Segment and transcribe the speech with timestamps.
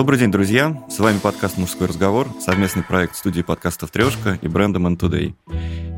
[0.00, 0.82] Добрый день, друзья!
[0.88, 5.34] С вами подкаст «Мужской разговор», совместный проект студии подкастов «Трешка» и бренда «Man Today».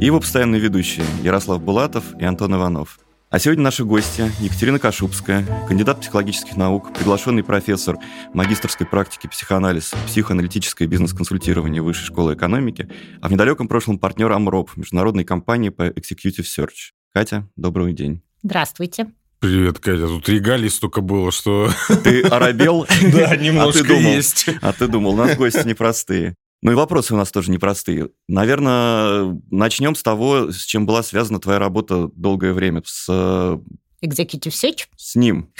[0.01, 2.99] И его постоянные ведущие Ярослав Булатов и Антон Иванов.
[3.31, 7.97] А сегодня наши гости Екатерина Кашубская, кандидат психологических наук, приглашенный профессор
[8.35, 12.91] магистрской практики психоанализ, психоаналитическое бизнес-консультирование Высшей школы экономики,
[13.21, 16.91] а в недалеком прошлом партнер Амроп, международной компании по Executive Search.
[17.15, 18.21] Катя, добрый день.
[18.43, 19.13] Здравствуйте.
[19.43, 20.07] Привет, Катя.
[20.07, 21.69] Тут регалий столько было, что...
[22.05, 22.87] Ты оробел?
[23.13, 24.47] Да, немножко есть.
[24.63, 26.37] А ты думал, у нас гости непростые.
[26.63, 28.11] Ну и вопросы у нас тоже непростые.
[28.29, 32.85] Наверное, начнем с того, с чем была связана твоя работа долгое время.
[32.87, 33.09] С...
[34.01, 34.87] Executive Search?
[34.97, 35.53] С ним.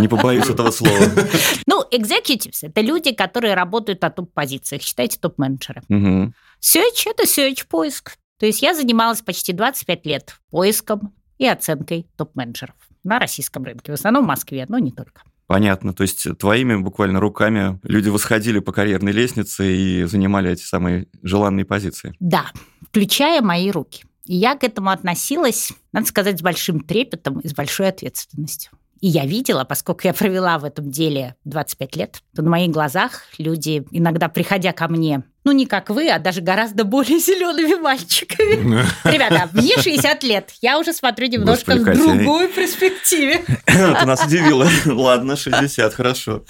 [0.00, 0.98] Не побоюсь этого слова.
[1.66, 5.82] Ну, executives– это люди, которые работают на топ-позициях, считайте топ-менеджеры.
[5.90, 6.32] Search–
[7.04, 8.12] это search-поиск.
[8.38, 13.94] То есть я занималась почти 25 лет поиском и оценкой топ-менеджеров на российском рынке, в
[13.94, 15.22] основном в Москве, но не только.
[15.46, 15.94] Понятно.
[15.94, 21.64] То есть твоими буквально руками люди восходили по карьерной лестнице и занимали эти самые желанные
[21.64, 22.14] позиции.
[22.20, 22.52] Да,
[22.88, 24.04] включая мои руки.
[24.26, 28.72] И я к этому относилась, надо сказать, с большим трепетом и с большой ответственностью.
[29.00, 33.22] И я видела, поскольку я провела в этом деле 25 лет, то на моих глазах
[33.38, 38.84] люди, иногда приходя ко мне, ну не как вы, а даже гораздо более зелеными мальчиками.
[39.04, 43.44] Ребята, мне 60 лет, я уже смотрю немножко в другой перспективе.
[43.66, 44.68] Ты нас удивила.
[44.86, 46.44] Ладно, 60, хорошо.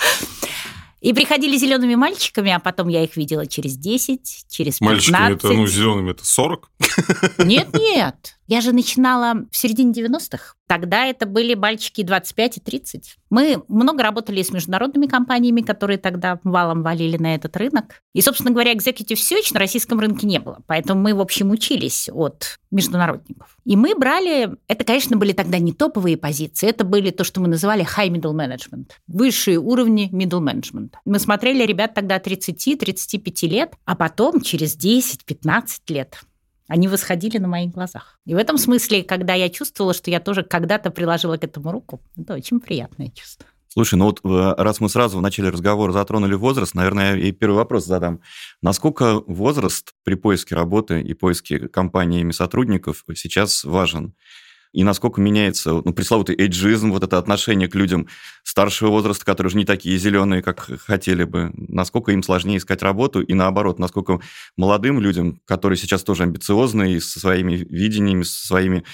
[1.01, 4.81] И приходили зелеными мальчиками, а потом я их видела через 10, через 15.
[4.81, 6.71] Мальчиками это, ну, зелеными это 40?
[7.39, 8.38] Нет, нет.
[8.49, 10.55] Я же начинала в середине 90-х.
[10.67, 13.17] Тогда это были мальчики 25 и 30.
[13.29, 18.03] Мы много работали с международными компаниями, которые тогда валом валили на этот рынок.
[18.15, 20.61] И, собственно говоря, Executive Search на российском рынке не было.
[20.67, 23.55] Поэтому мы, в общем, учились от международников.
[23.67, 24.57] И мы брали...
[24.67, 26.71] Это, конечно, были тогда не топовые позиции.
[26.71, 28.93] Это были то, что мы называли high middle management.
[29.09, 30.95] Высшие уровни middle management.
[31.05, 36.19] Мы смотрели ребят тогда 30-35 лет, а потом через 10-15 лет
[36.69, 38.19] они восходили на моих глазах.
[38.27, 42.01] И в этом смысле, когда я чувствовала, что я тоже когда-то приложила к этому руку,
[42.17, 43.47] это очень приятное чувство.
[43.71, 47.57] Слушай, ну вот э, раз мы сразу в начале разговора затронули возраст, наверное, и первый
[47.57, 48.21] вопрос задам.
[48.63, 54.15] Насколько возраст при поиске работы и поиске компаниями сотрудников сейчас важен?
[54.73, 58.07] И насколько меняется ну, пресловутый эйджизм, вот это отношение к людям
[58.43, 63.21] старшего возраста, которые уже не такие зеленые, как хотели бы, насколько им сложнее искать работу,
[63.21, 64.21] и наоборот, насколько
[64.57, 68.85] молодым людям, которые сейчас тоже амбициозные, со своими видениями, со своими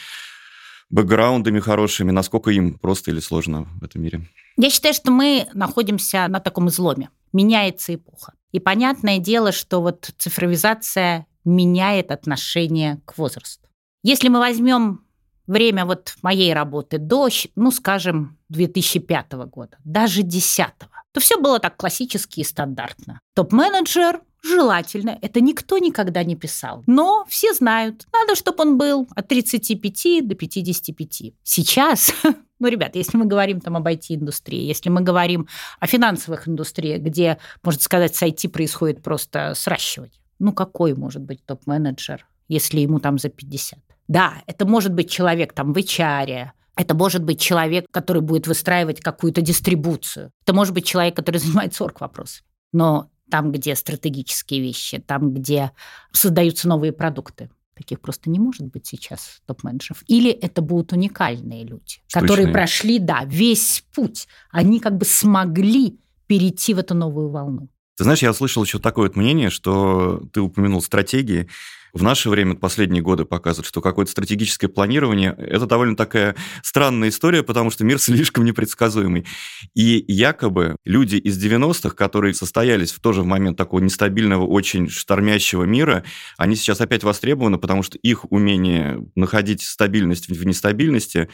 [0.91, 4.29] бэкграундами хорошими, насколько им просто или сложно в этом мире?
[4.57, 7.11] Я считаю, что мы находимся на таком изломе.
[7.33, 8.35] Меняется эпоха.
[8.53, 13.69] И понятное дело, что вот цифровизация меняет отношение к возрасту.
[14.05, 15.04] Если мы возьмем
[15.47, 20.67] время вот моей работы до, ну, скажем, 2005 года, даже 2010,
[21.13, 23.21] то все было так классически и стандартно.
[23.35, 26.83] Топ-менеджер желательно, это никто никогда не писал.
[26.87, 31.33] Но все знают, надо, чтобы он был от 35 до 55.
[31.43, 32.13] Сейчас,
[32.59, 35.49] ну, ребят, если мы говорим там об IT-индустрии, если мы говорим
[35.81, 41.45] о финансовых индустриях, где, можно сказать, с IT происходит просто сращивание, ну, какой может быть
[41.47, 43.79] топ-менеджер, если ему там за 50?
[44.09, 49.01] Да, это может быть человек там в HR, это может быть человек, который будет выстраивать
[49.01, 50.31] какую-то дистрибуцию.
[50.45, 52.47] Это может быть человек, который занимается орг вопросами.
[52.73, 55.71] Но там, где стратегические вещи, там, где
[56.13, 60.03] создаются новые продукты, таких просто не может быть сейчас топ-менеджеров.
[60.07, 62.23] Или это будут уникальные люди, Штучные.
[62.23, 64.29] которые прошли, да, весь путь.
[64.51, 67.69] Они как бы смогли перейти в эту новую волну.
[67.97, 71.49] Ты знаешь, я слышал еще такое вот мнение, что ты упомянул стратегии.
[71.93, 77.45] В наше время последние годы показывают, что какое-то стратегическое планирование– это довольно такая странная история,
[77.45, 79.27] потому что мир слишком непредсказуемый.
[79.75, 85.63] И якобы люди из 90-х, которые состоялись в тоже в момент такого нестабильного, очень штормящего
[85.63, 86.03] мира,
[86.37, 91.29] они сейчас опять востребованы, потому что их умение находить стабильность в нестабильности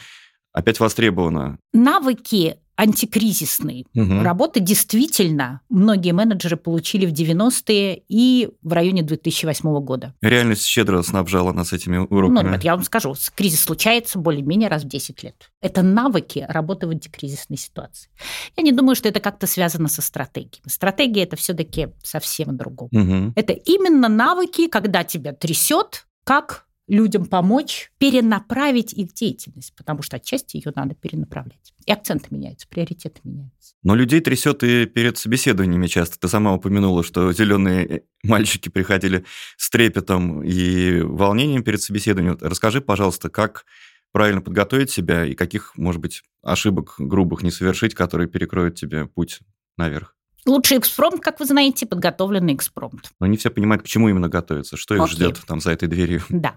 [0.53, 1.57] опять востребовано.
[1.73, 4.23] Навыки антикризисной угу.
[4.23, 10.15] работы действительно многие менеджеры получили в 90-е и в районе 2008 года.
[10.21, 12.39] Реальность щедро снабжала нас этими уроками.
[12.39, 15.51] Ну, ребят, я вам скажу, кризис случается более-менее раз в 10 лет.
[15.61, 18.09] Это навыки работы в антикризисной ситуации.
[18.57, 20.63] Я не думаю, что это как-то связано со стратегией.
[20.65, 22.89] Стратегия– это все-таки совсем другое.
[22.91, 23.33] Угу.
[23.35, 30.57] Это именно навыки, когда тебя трясет, как людям помочь перенаправить их деятельность, потому что отчасти
[30.57, 31.73] ее надо перенаправлять.
[31.85, 33.75] И акценты меняются, приоритеты меняются.
[33.81, 36.19] Но людей трясет и перед собеседованиями часто.
[36.19, 39.23] Ты сама упомянула, что зеленые мальчики приходили
[39.55, 42.37] с трепетом и волнением перед собеседованием.
[42.41, 43.65] Расскажи, пожалуйста, как
[44.11, 49.39] правильно подготовить себя и каких, может быть, ошибок грубых не совершить, которые перекроют тебе путь
[49.77, 50.17] наверх?
[50.45, 53.11] Лучший экспромт, как вы знаете, подготовленный экспромт.
[53.19, 55.15] Но не все понимают, к чему именно готовиться, что их Окей.
[55.15, 56.23] ждет там за этой дверью.
[56.29, 56.55] Да.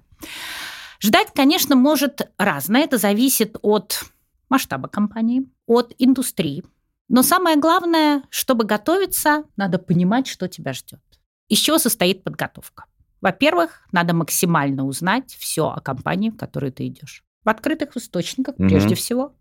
[1.01, 2.85] Ждать, конечно, может разное.
[2.85, 4.05] Это зависит от
[4.49, 6.65] масштаба компании, от индустрии.
[7.09, 11.03] Но самое главное, чтобы готовиться, надо понимать, что тебя ждет.
[11.49, 12.87] Из чего состоит подготовка?
[13.21, 17.23] Во-первых, надо максимально узнать все о компании, в которую ты идешь.
[17.45, 18.69] В открытых источниках, угу.
[18.69, 19.35] прежде всего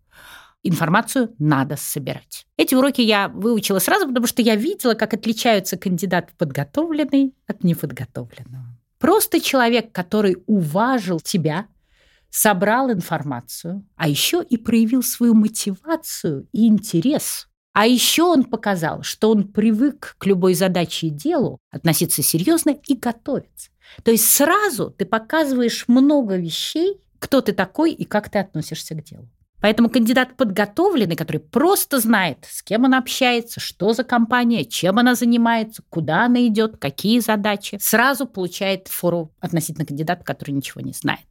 [0.64, 2.46] информацию надо собирать.
[2.58, 8.78] Эти уроки я выучила сразу, потому что я видела, как отличаются кандидат подготовленный от неподготовленного.
[9.00, 11.68] Просто человек, который уважил тебя,
[12.30, 17.48] собрал информацию, а еще и проявил свою мотивацию и интерес.
[17.74, 22.96] А еще он показал, что он привык к любой задаче и делу относиться серьезно и
[22.96, 23.72] готовиться.
[24.04, 29.04] То есть сразу ты показываешь много вещей, кто ты такой и как ты относишься к
[29.04, 29.30] делу.
[29.64, 35.16] Поэтому кандидат подготовленный, который просто знает, с кем он общается, что за компания, чем она
[35.16, 41.26] занимается, куда она идет, какие задачи, сразу получает фору относительно кандидата, который ничего не знает.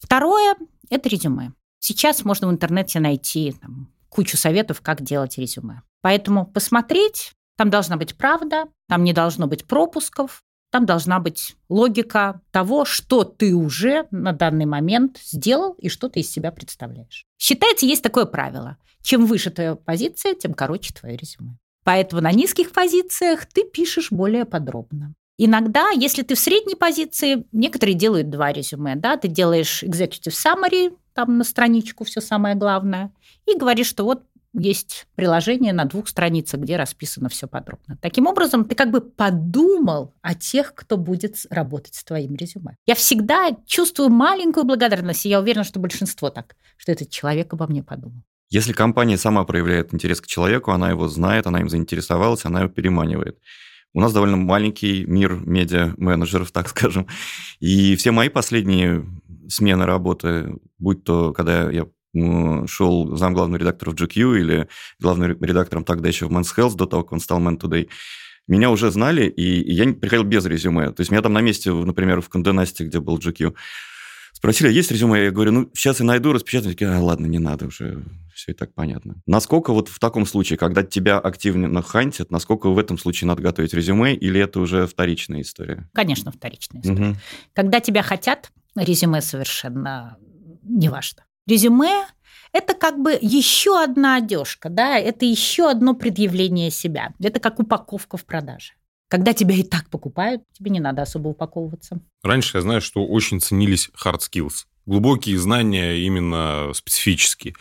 [0.00, 0.56] Второе–
[0.90, 1.52] это резюме.
[1.78, 5.82] Сейчас можно в интернете найти там, кучу советов, как делать резюме.
[6.00, 12.40] Поэтому посмотреть, там должна быть правда, там не должно быть пропусков, там должна быть логика
[12.50, 17.24] того, что ты уже на данный момент сделал и что ты из себя представляешь.
[17.38, 18.76] Считается, есть такое правило.
[19.02, 21.56] Чем выше твоя позиция, тем короче твое резюме.
[21.84, 25.14] Поэтому на низких позициях ты пишешь более подробно.
[25.38, 28.96] Иногда, если ты в средней позиции, некоторые делают два резюме.
[28.96, 29.16] Да?
[29.16, 33.12] Ты делаешь executive summary, там на страничку все самое главное,
[33.46, 34.24] и говоришь, что вот
[34.58, 37.98] есть приложение на двух страницах, где расписано все подробно.
[38.00, 42.76] Таким образом, ты как бы подумал о тех, кто будет работать с твоим резюме.
[42.86, 47.66] Я всегда чувствую маленькую благодарность, и я уверена, что большинство так, что этот человек обо
[47.66, 48.22] мне подумал.
[48.50, 52.70] Если компания сама проявляет интерес к человеку, она его знает, она им заинтересовалась, она его
[52.70, 53.38] переманивает.
[53.94, 57.06] У нас довольно маленький мир медиа-менеджеров, так скажем.
[57.60, 59.04] И все мои последние
[59.48, 64.68] смены работы, будь то, когда я шел зам главного редактора в GQ или
[64.98, 67.88] главным редактором тогда еще в Men's Health, до того, как он стал Man Today,
[68.48, 70.90] меня уже знали, и, я приходил без резюме.
[70.90, 73.54] То есть меня там на месте, например, в Конденасте, где был GQ,
[74.32, 75.24] спросили, а есть резюме?
[75.24, 76.72] Я говорю, ну, сейчас я найду, распечатаю.
[76.72, 78.02] Такие, а, ладно, не надо уже,
[78.34, 79.16] все и так понятно.
[79.26, 83.74] Насколько вот в таком случае, когда тебя активно хантят, насколько в этом случае надо готовить
[83.74, 85.88] резюме, или это уже вторичная история?
[85.92, 87.10] Конечно, вторичная история.
[87.10, 87.16] Угу.
[87.52, 90.16] Когда тебя хотят, резюме совершенно
[90.62, 91.24] не важно.
[91.48, 92.06] Резюме–
[92.52, 97.14] это как бы еще одна одежка, да, это еще одно предъявление себя.
[97.20, 98.74] Это как упаковка в продаже.
[99.08, 102.00] Когда тебя и так покупают, тебе не надо особо упаковываться.
[102.22, 104.66] Раньше я знаю, что очень ценились hard skills.
[104.84, 107.54] Глубокие знания именно специфические.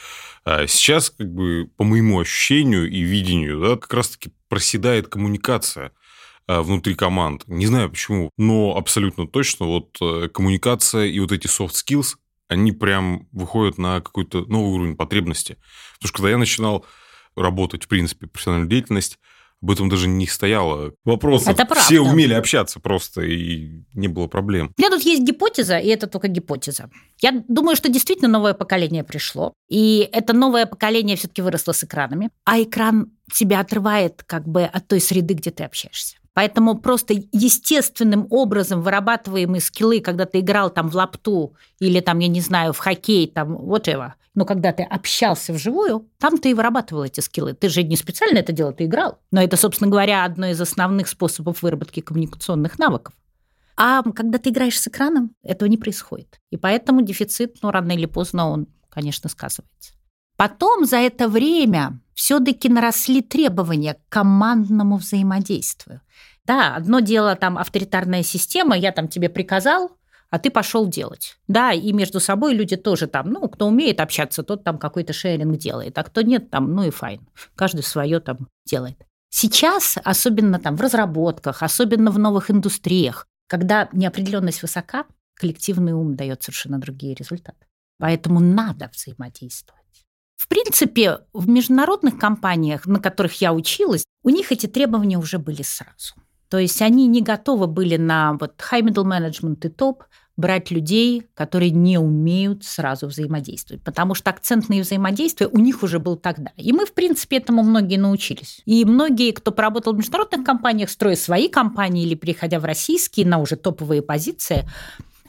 [0.44, 5.94] А сейчас, как бы, по моему ощущению и видению, да, как раз-таки проседает коммуникация
[6.46, 7.44] а, внутри команд.
[7.48, 12.16] Не знаю почему, но абсолютно точно вот э, коммуникация и вот эти soft skills
[12.48, 15.58] они прям выходят на какой-то новый уровень потребности.
[15.96, 16.86] Потому что когда я начинал
[17.36, 19.18] работать, в принципе, профессиональную деятельность,
[19.62, 21.50] об этом даже не стояло вопросов.
[21.50, 21.84] Это правда.
[21.84, 24.72] Все умели общаться просто, и не было проблем.
[24.78, 26.92] У меня тут есть гипотеза, и это только гипотеза.
[27.22, 32.30] Я думаю, что действительно новое поколение пришло, и это новое поколение все-таки выросло с экранами,
[32.46, 36.18] а экран тебя отрывает как бы от той среды, где ты общаешься.
[36.38, 42.28] Поэтому просто естественным образом вырабатываемые скиллы, когда ты играл там в лапту или там, я
[42.28, 47.06] не знаю, в хоккей, там, whatever, но когда ты общался вживую, там ты и вырабатывал
[47.06, 47.56] эти скиллы.
[47.56, 49.18] Ты же не специально это делал, ты играл.
[49.32, 53.16] Но это, собственно говоря, одно из основных способов выработки коммуникационных навыков.
[53.76, 56.40] А когда ты играешь с экраном, этого не происходит.
[56.52, 59.94] И поэтому дефицит, ну, рано или поздно он, конечно, сказывается.
[60.36, 66.02] Потом за это время все-таки наросли требования к командному взаимодействию.
[66.48, 69.92] Да, одно дело там авторитарная система, я там тебе приказал,
[70.30, 71.38] а ты пошел делать.
[71.48, 75.58] Да, и между собой люди тоже там, ну, кто умеет общаться, тот там какой-то шеринг
[75.58, 77.28] делает, а кто нет, там, ну и файн.
[77.56, 78.98] Каждый свое там делает.
[79.30, 86.44] Сейчас, особенно там в разработках, особенно в новых индустриях, когда неопределенность высока, коллективный ум дает
[86.44, 87.68] совершенно другие результаты.
[88.00, 89.84] Поэтому надо взаимодействовать.
[90.38, 95.62] В принципе, в международных компаниях, на которых я училась, у них эти требования уже были
[95.62, 96.14] сразу.
[96.50, 100.04] То есть они не готовы были на вот high middle management и топ
[100.38, 106.00] брать людей, которые не умеют сразу взаимодействовать, потому что акцент на взаимодействие у них уже
[106.00, 106.52] был тогда.
[106.58, 108.62] И мы, в принципе, этому многие научились.
[108.66, 113.40] И многие, кто поработал в международных компаниях, строя свои компании или переходя в российские на
[113.40, 114.70] уже топовые позиции,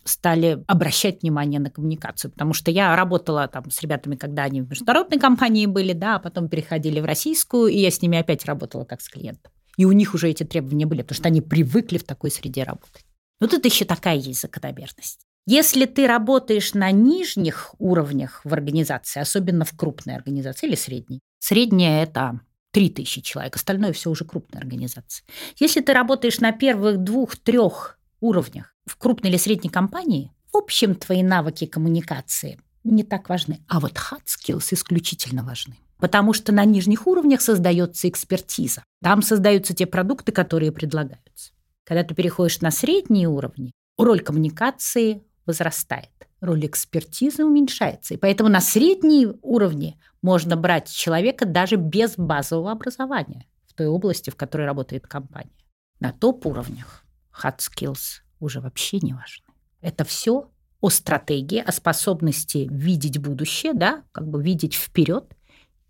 [0.04, 4.70] стали обращать внимание на коммуникацию, потому что я работала там с ребятами, когда они в
[4.70, 8.84] международной компании были, да, а потом переходили в российскую, и я с ними опять работала
[8.84, 9.52] как с клиентом.
[9.78, 13.06] И у них уже эти требования были, потому что они привыкли в такой среде работать.
[13.40, 15.20] Но тут еще такая есть закономерность.
[15.46, 22.02] Если ты работаешь на нижних уровнях в организации, особенно в крупной организации или средней, средняя–
[22.04, 22.40] это
[22.72, 25.24] 3000 человек, остальное все уже крупная организация.
[25.58, 31.22] Если ты работаешь на первых двух-трех уровнях в крупной или средней компании, в общем, твои
[31.22, 33.60] навыки коммуникации не так важны.
[33.68, 35.76] А вот hard skills исключительно важны.
[35.98, 38.84] Потому что на нижних уровнях создается экспертиза.
[39.02, 41.52] Там создаются те продукты, которые предлагаются.
[41.84, 48.14] Когда ты переходишь на средние уровни, роль коммуникации возрастает, роль экспертизы уменьшается.
[48.14, 54.30] И поэтому на средние уровни можно брать человека даже без базового образования в той области,
[54.30, 55.50] в которой работает компания.
[56.00, 57.04] На топ-уровнях
[57.42, 59.46] hard skills уже вообще не важны.
[59.80, 60.50] Это все
[60.80, 65.34] о стратегии, о способности видеть будущее, да, как бы видеть вперед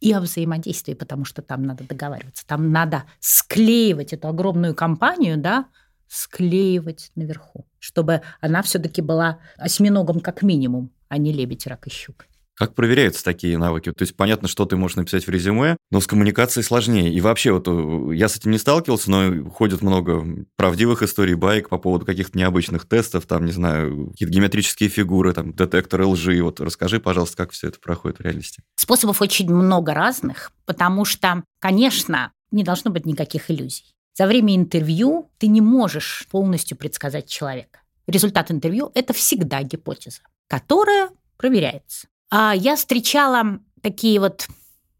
[0.00, 5.66] и о взаимодействии, потому что там надо договариваться, там надо склеивать эту огромную компанию, да,
[6.06, 12.26] склеивать наверху, чтобы она все-таки была осьминогом как минимум, а не лебедь, рак и щука.
[12.58, 13.92] Как проверяются такие навыки?
[13.92, 17.12] То есть понятно, что ты можешь написать в резюме, но с коммуникацией сложнее.
[17.12, 21.68] И вообще, вот э, я с этим не сталкивался, но ходит много правдивых историй, байк
[21.68, 26.42] по поводу каких-то необычных тестов, там, не знаю, какие-то геометрические фигуры, там, детекторы лжи.
[26.42, 28.60] Вот расскажи, пожалуйста, как все это проходит в реальности.
[28.74, 33.94] Способов очень много разных, потому что, конечно, не должно быть никаких иллюзий.
[34.14, 37.78] За время интервью ты не можешь полностью предсказать человека.
[38.08, 42.08] Результат интервью– это всегда гипотеза, которая проверяется.
[42.30, 44.48] А я встречала такие вот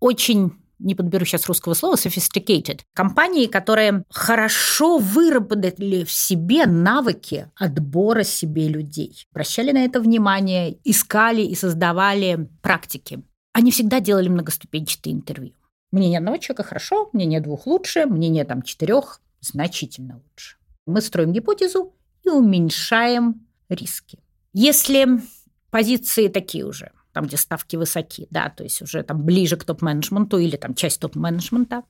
[0.01, 8.23] очень не подберу сейчас русского слова, sophisticated, компании, которые хорошо выработали в себе навыки отбора
[8.23, 9.27] себе людей.
[9.33, 13.23] Обращали на это внимание, искали и создавали практики.
[13.53, 15.55] Они всегда делали многоступенчатые интервью.
[15.91, 20.57] Мнение одного человека хорошо, мнение двух лучше, мнение там четырех значительно лучше.
[20.87, 21.95] Мы строим гипотезу
[22.25, 24.19] и уменьшаем риски.
[24.53, 25.21] Если
[25.71, 30.39] позиции такие уже, там, где ставки высоки, да, то есть уже там ближе к топ-менеджменту
[30.39, 31.83] или там часть топ-менеджмента,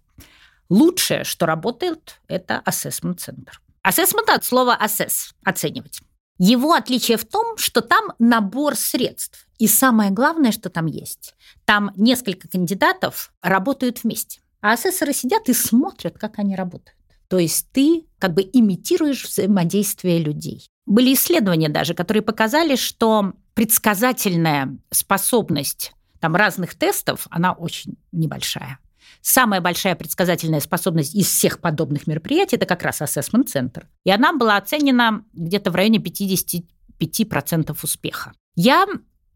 [0.70, 3.60] лучшее, что работает, это ассессмент-центр.
[3.82, 6.00] Ассессмент от слова assess– оценивать.
[6.38, 9.46] Его отличие в том, что там набор средств.
[9.58, 11.34] И самое главное, что там есть.
[11.66, 14.40] Там несколько кандидатов работают вместе.
[14.62, 16.96] А асессоры сидят и смотрят, как они работают.
[17.28, 20.70] То есть ты как бы имитируешь взаимодействие людей.
[20.86, 28.78] Были исследования даже, которые показали, что предсказательная способность там разных тестов, она очень небольшая.
[29.20, 33.88] Самая большая предсказательная способность из всех подобных мероприятий– это как раз ассессмент-центр.
[34.04, 38.32] И она была оценена где-то в районе 55% успеха.
[38.54, 38.86] Я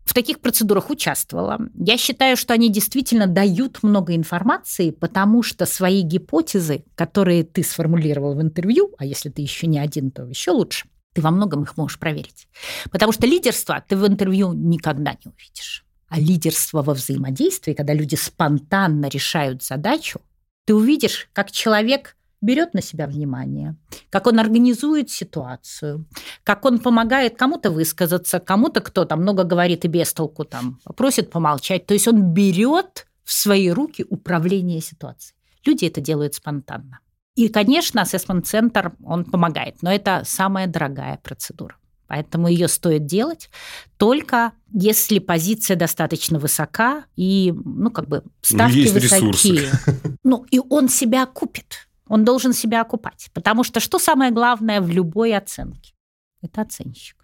[0.05, 1.59] в таких процедурах участвовала.
[1.75, 8.37] Я считаю, что они действительно дают много информации, потому что свои гипотезы, которые ты сформулировал
[8.37, 11.77] в интервью, а если ты еще не один, то еще лучше, ты во многом их
[11.77, 12.49] можешь проверить.
[12.91, 15.85] Потому что лидерство ты в интервью никогда не увидишь.
[16.09, 20.21] А лидерство во взаимодействии, когда люди спонтанно решают задачу,
[20.65, 23.77] ты увидишь, как человек берет на себя внимание,
[24.11, 26.05] как он организует ситуацию,
[26.45, 31.31] как он помогает кому-то высказаться, кому-то, кто там много говорит и без толку там просит
[31.31, 31.87] помолчать.
[31.87, 35.37] То есть он берет в свои руки управление ситуацией.
[35.65, 36.99] Люди это делают спонтанно.
[37.35, 41.77] И, конечно, ассессмент-центр, он помогает, но это самая дорогая процедура.
[42.07, 43.49] Поэтому ее стоит делать
[43.97, 49.63] только если позиция достаточно высока и, ну, как бы ставки ну, высокие.
[49.63, 50.19] Ресурсы.
[50.25, 51.89] Ну, и он себя купит.
[52.07, 53.31] Он должен себя окупать.
[53.33, 55.95] Потому что что самое главное в любой оценке?
[56.43, 57.17] Это оценщик.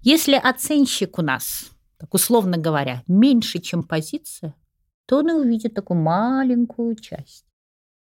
[0.00, 4.54] Если оценщик у нас, так условно говоря, меньше, чем позиция,
[5.06, 7.44] то он увидит такую маленькую часть.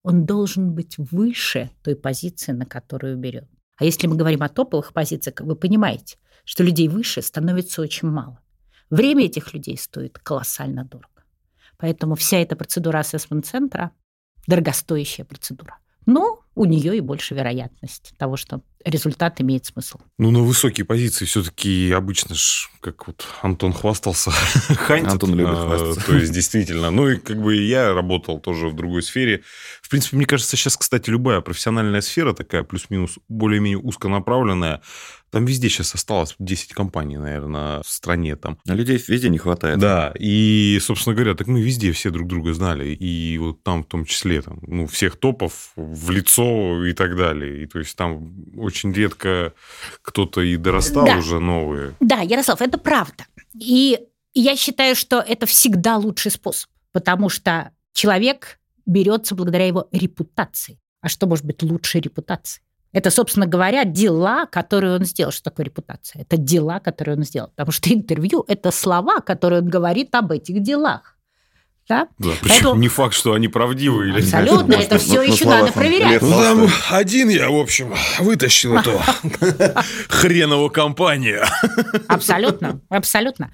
[0.04, 3.50] Он должен быть выше той позиции, на которую берет.
[3.78, 8.40] А если мы говорим о топовых позициях, вы понимаете, что людей выше становится очень мало.
[8.90, 11.24] Время этих людей стоит колоссально дорого.
[11.78, 13.92] Поэтому вся эта процедура ассессмент-центра–
[14.48, 15.80] дорогостоящая процедура.
[16.06, 20.00] Но у нее и больше вероятность того, что результат имеет смысл.
[20.18, 25.12] Ну, на высокие позиции все-таки обычно ж, как вот Антон хвастался, хантит.
[25.12, 26.06] Антон любит а, хвастаться.
[26.06, 26.92] То есть, действительно.
[26.92, 29.44] Ну, и как бы я работал тоже в другой сфере.
[29.82, 34.82] В принципе, мне кажется, сейчас, кстати, любая профессиональная сфера такая, плюс-минус, более-менее узконаправленная,
[35.34, 38.60] там везде сейчас осталось 10 компаний, наверное, в стране там.
[38.68, 39.80] А людей везде не хватает.
[39.80, 42.90] Да, и, собственно говоря, так мы везде все друг друга знали.
[42.90, 46.43] И вот там в том числе, там, ну, всех топов в лицо
[46.86, 47.64] и так далее.
[47.64, 49.54] И то есть там очень редко
[50.02, 51.18] кто-то и дорастал да.
[51.18, 51.94] уже новые.
[52.00, 53.26] Да, Ярослав, это правда.
[53.60, 54.00] И
[54.34, 60.80] я считаю, что это всегда лучший способ, потому что человек берется благодаря его репутации.
[61.02, 62.62] А что может быть лучше репутации?
[62.94, 65.32] Это, собственно говоря, дела, которые он сделал.
[65.32, 66.22] Что такое репутация?
[66.22, 67.50] Это дела, которые он сделал.
[67.50, 71.13] Потому что интервью– это слова, которые он говорит об этих делах.
[71.90, 72.08] Да?
[72.18, 72.82] Да, причем Поэтому...
[72.82, 74.34] не факт, что они правдивы или нет.
[74.34, 76.22] Абсолютно, это все еще надо проверять.
[76.22, 79.02] Ну, там один я, в общем, вытащил эту
[80.08, 81.44] хреновую компанию.
[82.08, 83.52] Абсолютно, абсолютно.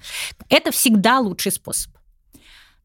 [0.48, 1.92] Это всегда лучший способ.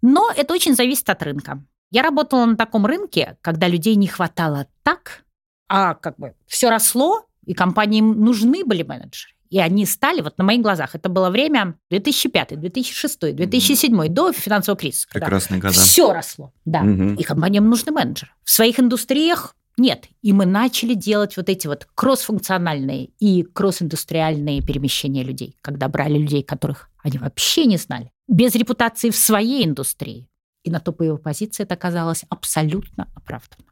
[0.01, 1.63] Но это очень зависит от рынка.
[1.91, 5.23] Я работала на таком рынке, когда людей не хватало так,
[5.67, 9.34] а как бы все росло, и компаниям нужны были менеджеры.
[9.49, 10.95] И они стали вот на моих глазах.
[10.95, 14.09] Это было время 2005, 2006, 2007, mm-hmm.
[14.09, 15.07] до финансового кризиса.
[15.11, 15.73] Прекрасные года.
[15.73, 16.83] Все росло, да.
[16.83, 17.17] Mm-hmm.
[17.17, 18.31] И компаниям нужны менеджеры.
[18.43, 20.05] В своих индустриях нет.
[20.21, 26.43] И мы начали делать вот эти вот кроссфункциональные и кросс-индустриальные перемещения людей, когда брали людей,
[26.43, 30.29] которых они вообще не знали, без репутации в своей индустрии.
[30.63, 33.65] И на топовой позиции это оказалось абсолютно оправданно.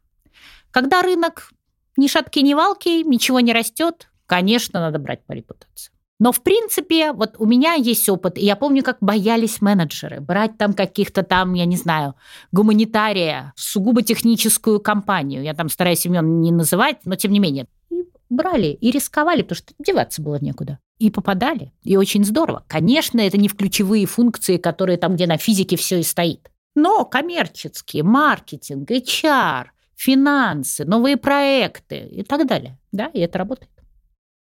[0.71, 1.51] Когда рынок
[1.97, 5.91] ни шатки, ни валки, ничего не растет, конечно, надо брать по репутации.
[6.19, 10.57] Но, в принципе, вот у меня есть опыт, и я помню, как боялись менеджеры брать
[10.57, 12.15] там каких-то там, я не знаю,
[12.51, 15.43] гуманитария, сугубо техническую компанию.
[15.43, 17.67] Я там стараюсь имен не называть, но тем не менее.
[17.91, 20.79] И брали, и рисковали, потому что деваться было некуда.
[20.97, 21.71] И попадали.
[21.83, 22.63] И очень здорово.
[22.67, 26.49] Конечно, это не в ключевые функции, которые там, где на физике все и стоит.
[26.73, 32.79] Но коммерческие, маркетинг, HR, финансы, новые проекты и так далее.
[32.91, 33.69] Да, и это работает.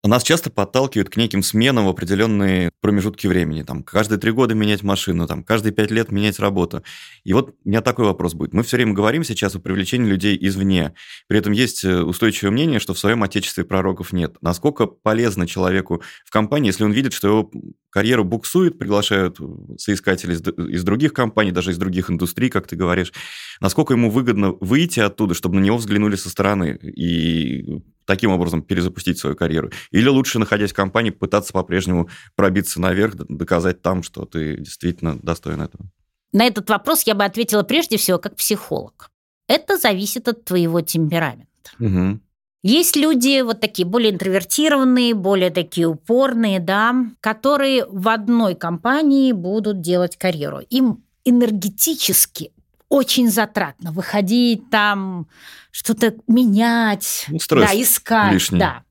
[0.05, 3.63] Нас часто подталкивают к неким сменам в определенные промежутки времени.
[3.63, 6.83] Там, каждые три года менять машину, там, каждые пять лет менять работу.
[7.23, 8.53] И вот у меня такой вопрос будет.
[8.53, 10.95] Мы все время говорим сейчас о привлечении людей извне.
[11.29, 14.39] При этом есть э, устойчивое мнение, что в своем отечестве пророков нет.
[14.41, 17.51] Насколько полезно человеку в компании, если он видит, что его
[17.89, 19.39] карьеру буксует, приглашают
[19.79, 23.13] соискателей из, из других компаний, даже из других индустрий, как ты говоришь,
[23.61, 29.19] насколько ему выгодно выйти оттуда, чтобы на него взглянули со стороны и таким образом перезапустить
[29.19, 29.71] свою карьеру?
[29.91, 35.63] Или лучше, находясь в компании, пытаться по-прежнему пробиться наверх, доказать там, что ты действительно достоин
[35.63, 35.85] этого?
[36.33, 39.11] На этот вопрос я бы ответила прежде всего как психолог.
[39.49, 41.49] Это зависит от твоего темперамента.
[41.79, 42.21] Угу.
[42.63, 49.81] Есть люди вот такие более интровертированные, более такие упорные, да, которые в одной компании будут
[49.81, 50.61] делать карьеру.
[50.71, 52.53] Им энергетически
[52.93, 55.27] очень затратно выходить там,
[55.71, 58.59] что-то менять, ну, стресс да, искать, лишний.
[58.59, 58.85] да.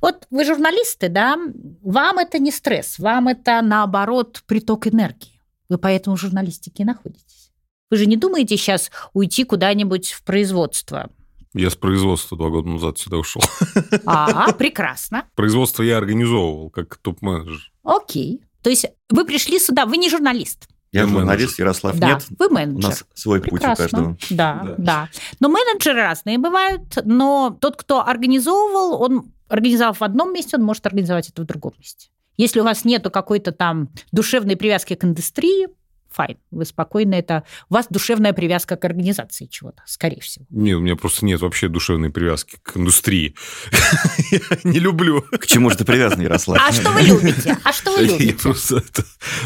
[0.00, 1.38] Вот вы журналисты, да,
[1.80, 5.40] вам это не стресс, вам это наоборот приток энергии.
[5.68, 7.52] Вы поэтому в журналистике находитесь.
[7.88, 11.08] Вы же не думаете сейчас уйти куда-нибудь в производство?
[11.54, 13.42] Я с производства два года назад сюда ушел.
[14.06, 15.28] А, прекрасно.
[15.36, 17.70] Производство я организовывал как топ-менеджер.
[17.84, 18.42] Окей.
[18.62, 20.68] То есть вы пришли сюда, вы не журналист.
[20.92, 22.26] Я вы журналист, Ярослав да, нет.
[22.38, 22.76] Вы менеджер.
[22.76, 23.68] У нас свой Прекрасно.
[23.68, 24.16] путь у каждого.
[24.30, 25.08] Да, да, да.
[25.40, 30.86] Но менеджеры разные бывают, но тот, кто организовывал, он организовав в одном месте, он может
[30.86, 32.08] организовать это в другом месте.
[32.36, 35.68] Если у вас нету какой-то там душевной привязки к индустрии,
[36.10, 37.44] файн, вы спокойно это...
[37.68, 40.46] У вас душевная привязка к организации чего-то, скорее всего.
[40.50, 43.34] Нет, у меня просто нет вообще душевной привязки к индустрии.
[44.30, 45.22] Я не люблю.
[45.22, 46.60] К чему же ты привязан, Ярослав?
[46.66, 47.56] А что вы любите?
[47.64, 48.26] А что вы любите?
[48.26, 48.82] Я просто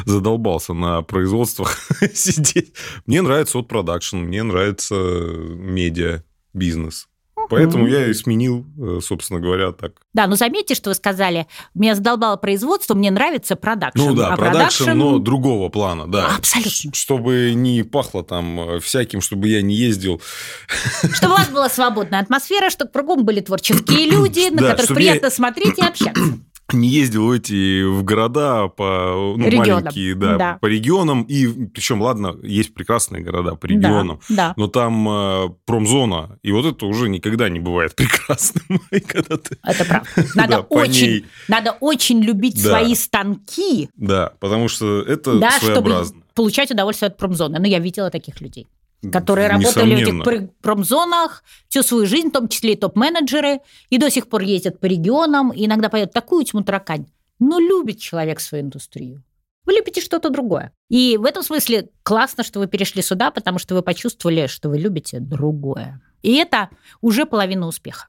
[0.05, 1.77] задолбался на производствах
[2.15, 2.75] сидеть.
[3.07, 7.10] Мне нравится вот продакшн, мне нравится медиа, бизнес.
[7.51, 9.93] Поэтому я и сменил, э, собственно говоря, так.
[10.15, 13.99] Да, но заметьте, что вы сказали, меня задолбало производство, мне нравится продакшн.
[13.99, 16.37] Ну да, а продакшн, продакшн, но другого плана, да.
[16.37, 16.95] Абсолютно.
[16.95, 20.23] Чтобы не пахло там э, всяким, чтобы я не ездил.
[21.13, 25.79] Чтобы у вас была свободная атмосфера, чтобы кругом были творческие люди, на которых приятно смотреть
[25.79, 26.41] и общаться
[26.73, 32.03] не ездил в эти в города по ну, маленькие, да, да, по регионам и причем
[32.03, 34.55] ладно, есть прекрасные города по регионам, да, да.
[34.57, 39.59] но там э, промзона и вот это уже никогда не бывает прекрасным, когда ты...
[39.63, 40.09] Это правда.
[40.35, 41.25] Надо да, очень, ней...
[41.49, 42.71] надо очень любить да.
[42.71, 43.89] свои станки.
[43.97, 46.07] Да, потому что это да, своеобразно.
[46.07, 47.59] Чтобы получать удовольствие от промзоны.
[47.59, 48.67] Но я видела таких людей
[49.13, 54.11] которые работали в этих промзонах всю свою жизнь, в том числе и топ-менеджеры, и до
[54.11, 57.07] сих пор ездят по регионам, и иногда поют такую тьму таракань.
[57.39, 59.23] Но любит человек свою индустрию.
[59.65, 60.73] Вы любите что-то другое.
[60.89, 64.79] И в этом смысле классно, что вы перешли сюда, потому что вы почувствовали, что вы
[64.79, 66.01] любите другое.
[66.23, 66.69] И это
[67.01, 68.09] уже половина успеха.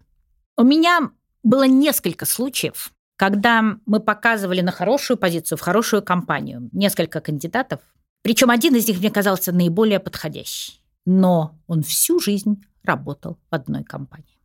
[0.57, 1.11] У меня
[1.43, 7.79] было несколько случаев, когда мы показывали на хорошую позицию, в хорошую компанию несколько кандидатов,
[8.23, 13.83] причем один из них мне казался наиболее подходящий но он всю жизнь работал в одной
[13.83, 14.39] компании.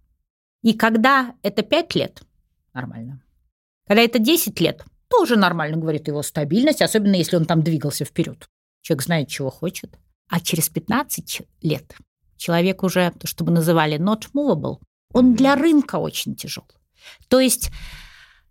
[0.62, 2.22] И когда это 5 лет,
[2.72, 3.22] нормально.
[3.86, 8.48] Когда это 10 лет, тоже нормально, говорит его стабильность, особенно если он там двигался вперед.
[8.82, 9.98] Человек знает, чего хочет.
[10.28, 11.96] А через 15 лет
[12.36, 14.78] человек уже, то, что мы называли not movable,
[15.12, 16.66] Он для рынка очень тяжел.
[17.28, 17.70] То есть,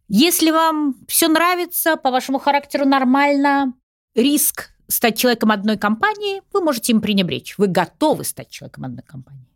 [0.08, 3.74] если вам все нравится, по вашему характеру нормально,
[4.16, 7.58] риск стать человеком одной компании, вы можете им пренебречь.
[7.58, 9.48] Вы готовы стать человеком одной компании.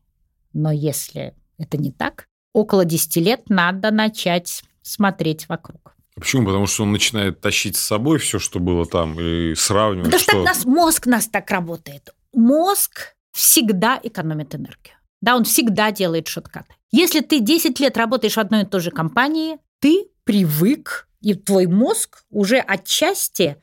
[0.54, 5.96] Но если это не так, около 10 лет надо начать смотреть вокруг.
[6.16, 6.46] Почему?
[6.46, 10.06] Потому что он начинает тащить с собой все, что было там, и сравнивать.
[10.06, 12.10] Потому что так нас, мозг нас так работает.
[12.34, 14.96] Мозг всегда экономит энергию.
[15.22, 16.76] Да, он всегда делает шоткаты.
[16.92, 21.68] Если ты 10 лет работаешь в одной и той же компании, ты привык, и твой
[21.68, 23.58] мозг уже отчасти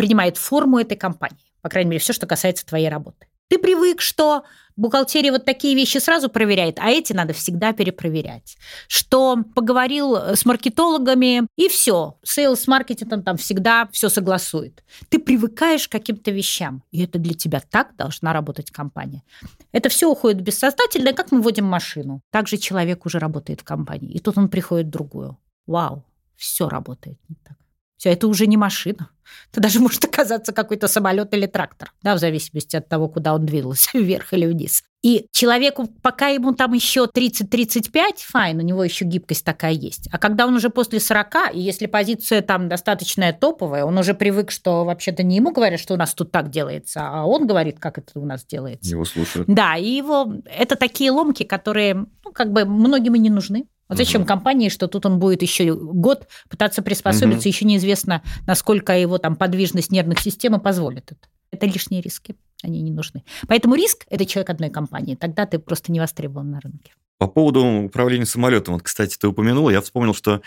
[0.00, 1.52] принимает форму этой компании.
[1.60, 3.26] По крайней мере, все, что касается твоей работы.
[3.48, 4.44] Ты привык, что
[4.76, 8.56] бухгалтерия вот такие вещи сразу проверяет, а эти надо всегда перепроверять.
[8.88, 12.16] Что поговорил с маркетологами, и все.
[12.22, 14.82] Сейлс, маркетинг, он там всегда все согласует.
[15.10, 19.22] Ты привыкаешь к каким-то вещам, и это для тебя так должна работать компания.
[19.70, 22.22] Это все уходит бессознательно, как мы водим машину.
[22.30, 25.36] Также человек уже работает в компании, и тут он приходит в другую.
[25.66, 27.58] Вау, все работает не так.
[28.00, 29.10] Все, это уже не машина.
[29.52, 33.44] Это даже может оказаться какой-то самолет или трактор, да, в зависимости от того, куда он
[33.44, 34.82] двинулся, вверх или вниз.
[35.02, 40.08] И человеку, пока ему там еще 30-35, fine, у него еще гибкость такая есть.
[40.12, 44.50] А когда он уже после 40, и если позиция там достаточная топовая, он уже привык,
[44.50, 47.98] что вообще-то не ему говорят, что у нас тут так делается, а он говорит, как
[47.98, 48.90] это у нас делается.
[48.90, 49.46] Его слушают.
[49.46, 50.36] Да, и его...
[50.46, 53.66] Это такие ломки, которые, ну, как бы многим и не нужны.
[53.90, 54.28] Вот зачем угу.
[54.28, 57.48] компании, что тут он будет еще год пытаться приспособиться, угу.
[57.48, 61.28] еще неизвестно, насколько его там подвижность нервных систем позволит это.
[61.50, 63.24] Это лишние риски, они не нужны.
[63.48, 66.92] Поэтому риск– это человек одной компании, тогда ты просто не востребован на рынке.
[67.18, 70.40] По поводу управления самолетом, вот, кстати, ты упомянул, я вспомнил, что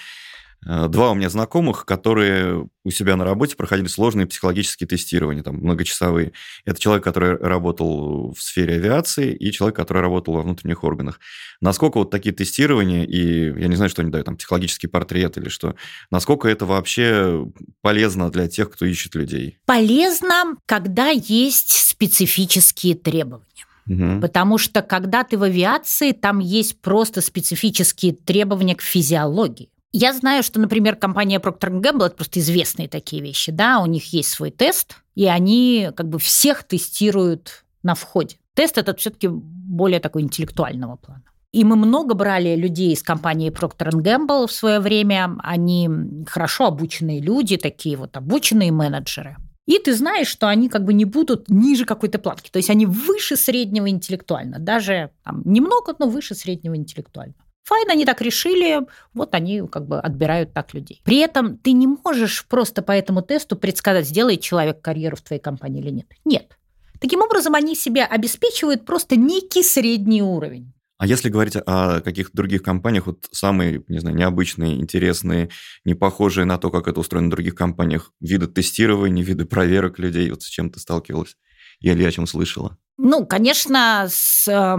[0.65, 6.33] два у меня знакомых, которые у себя на работе проходили сложные психологические тестирования, там, многочасовые.
[6.65, 11.19] Это человек, который работал в сфере авиации, и человек, который работал во внутренних органах.
[11.61, 15.49] Насколько вот такие тестирования, и я не знаю, что они дают, там, психологический портрет или
[15.49, 15.75] что,
[16.11, 17.45] насколько это вообще
[17.81, 19.59] полезно для тех, кто ищет людей?
[19.65, 23.47] Полезно, когда есть специфические требования.
[23.87, 24.21] Угу.
[24.21, 29.69] Потому что когда ты в авиации, там есть просто специфические требования к физиологии.
[29.95, 34.11] Я знаю, что, например, компания Procter Gamble– это просто известные такие вещи, да, у них
[34.11, 38.37] есть свой тест, и они как бы всех тестируют на входе.
[38.55, 41.21] Тест этот все-таки более такой интеллектуального плана.
[41.51, 45.37] И мы много брали людей из компании Procter Gamble в свое время.
[45.43, 45.87] Они
[46.25, 49.37] хорошо обученные люди, такие вот обученные менеджеры.
[49.67, 52.49] И ты знаешь, что они как бы не будут ниже какой-то планки.
[52.49, 54.57] То есть они выше среднего интеллектуально.
[54.57, 57.35] Даже там, немного, но выше среднего интеллектуально.
[57.63, 58.81] Файн, они так решили,
[59.13, 61.01] вот они как бы отбирают так людей.
[61.05, 65.41] При этом ты не можешь просто по этому тесту предсказать, сделает человек карьеру в твоей
[65.41, 66.07] компании или нет.
[66.25, 66.57] Нет.
[66.99, 70.73] Таким образом, они себя обеспечивают просто некий средний уровень.
[70.97, 75.49] А если говорить о каких-то других компаниях, вот самые, не знаю, необычные, интересные,
[75.83, 80.29] не похожие на то, как это устроено в других компаниях, виды тестирования, виды проверок людей,
[80.29, 81.35] вот с чем ты сталкивалась?
[81.81, 82.77] Или о чем слышала?
[82.97, 84.77] Ну, конечно, с э,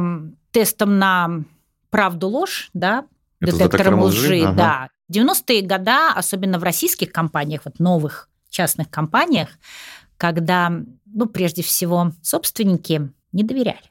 [0.51, 1.45] тестом на
[1.95, 3.07] правду-ложь, да,
[3.41, 4.89] Это детектором лжи, лжи ага.
[5.09, 5.23] да.
[5.23, 9.51] 90-е годы, особенно в российских компаниях, вот новых частных компаниях,
[10.17, 10.73] когда,
[11.07, 13.91] ну, прежде всего, собственники не доверяли.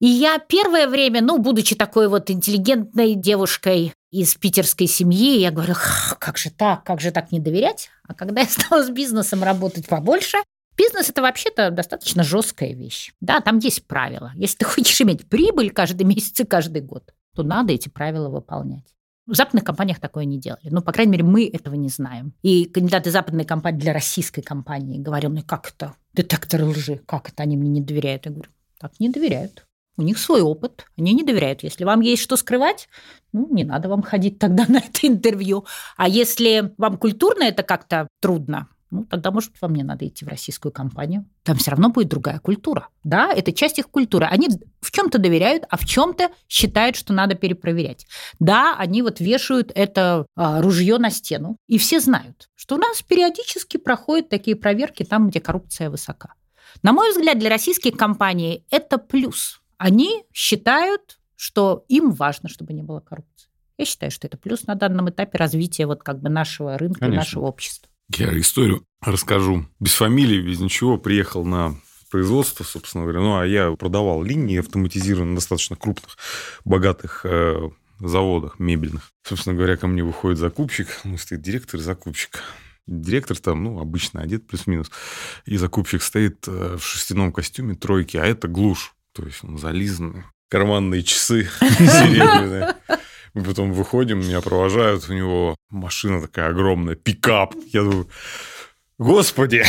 [0.00, 5.74] И я первое время, ну, будучи такой вот интеллигентной девушкой из питерской семьи, я говорю,
[6.18, 7.90] как же так, как же так не доверять?
[8.08, 10.38] А когда я стала с бизнесом работать побольше,
[10.76, 13.12] Бизнес это вообще-то достаточно жесткая вещь.
[13.20, 14.32] Да, там есть правила.
[14.34, 18.94] Если ты хочешь иметь прибыль каждый месяц и каждый год, то надо эти правила выполнять.
[19.26, 20.68] В западных компаниях такое не делали.
[20.70, 22.34] Ну, по крайней мере, мы этого не знаем.
[22.42, 25.94] И кандидаты западной компании для российской компании говорил, ну как это?
[26.12, 27.00] Детекторы лжи.
[27.06, 28.26] Как это они мне не доверяют?
[28.26, 29.66] Я говорю, так не доверяют.
[29.96, 31.62] У них свой опыт, они не доверяют.
[31.62, 32.88] Если вам есть что скрывать,
[33.32, 35.64] ну, не надо вам ходить тогда на это интервью.
[35.96, 40.28] А если вам культурно это как-то трудно, ну, тогда, может, вам не надо идти в
[40.28, 41.26] российскую компанию.
[41.42, 42.88] Там все равно будет другая культура.
[43.02, 44.26] Да, это часть их культуры.
[44.26, 44.48] Они
[44.80, 48.06] в чем-то доверяют, а в чем-то считают, что надо перепроверять.
[48.38, 51.56] Да, они вот вешают это а, ружье на стену.
[51.66, 56.34] И все знают, что у нас периодически проходят такие проверки там, где коррупция высока.
[56.82, 59.60] На мой взгляд, для российских компаний это плюс.
[59.76, 63.50] Они считают, что им важно, чтобы не было коррупции.
[63.76, 67.18] Я считаю, что это плюс на данном этапе развития вот как бы нашего рынка Конечно.
[67.18, 67.90] нашего общества.
[68.10, 69.66] Я историю расскажу.
[69.80, 70.98] Без фамилии, без ничего.
[70.98, 71.76] Приехал на
[72.10, 73.20] производство, собственно говоря.
[73.20, 76.16] Ну, а я продавал линии автоматизированные достаточно крупных,
[76.64, 79.10] богатых э, заводах мебельных.
[79.26, 82.40] Собственно говоря, ко мне выходит закупщик, ну, стоит директор и закупщик.
[82.86, 84.90] Директор там, ну, обычно одет плюс-минус.
[85.46, 88.94] И закупщик стоит э, в шерстяном костюме тройки, а это глушь.
[89.12, 91.48] То есть он зализанный, карманные часы.
[93.34, 97.54] Мы потом выходим, меня провожают, у него машина такая огромная, пикап.
[97.72, 98.08] Я думаю,
[98.98, 99.64] господи!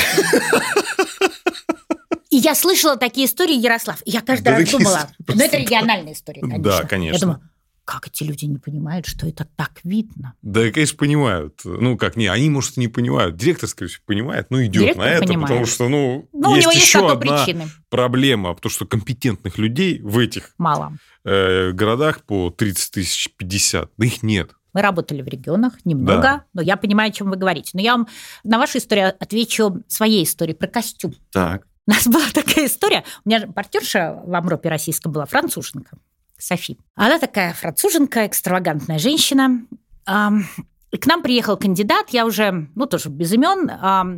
[2.30, 4.02] И я слышала такие истории, Ярослав.
[4.06, 6.64] Я каждый да раз думала, ну это региональная история, конечно.
[6.64, 7.16] Да, конечно.
[7.16, 7.50] Я думаю,
[7.86, 10.34] как эти люди не понимают, что это так видно?
[10.42, 11.62] Да, конечно, понимают.
[11.64, 13.38] Ну, как, не, они, может, не понимают.
[13.38, 15.48] Директор, скорее всего, понимает, но идет Директор на это, понимает.
[15.48, 17.70] потому что, ну, ну есть, есть еще одна причины.
[17.90, 20.98] проблема, потому что компетентных людей в этих Мало.
[21.24, 24.52] Э, городах по 30 тысяч 50, да их нет.
[24.74, 26.46] Мы работали в регионах немного, да.
[26.54, 27.72] но я понимаю, о чем вы говорите.
[27.74, 28.08] Но я вам
[28.44, 31.14] на вашу историю отвечу своей историей про костюм.
[31.32, 31.66] Так.
[31.88, 33.04] У нас была такая история.
[33.24, 35.98] У меня партнерша в Амропе российском была француженка.
[36.38, 36.78] Софи.
[36.96, 39.66] Она такая француженка, экстравагантная женщина.
[40.06, 43.70] К нам приехал кандидат, я уже, ну, тоже без имен,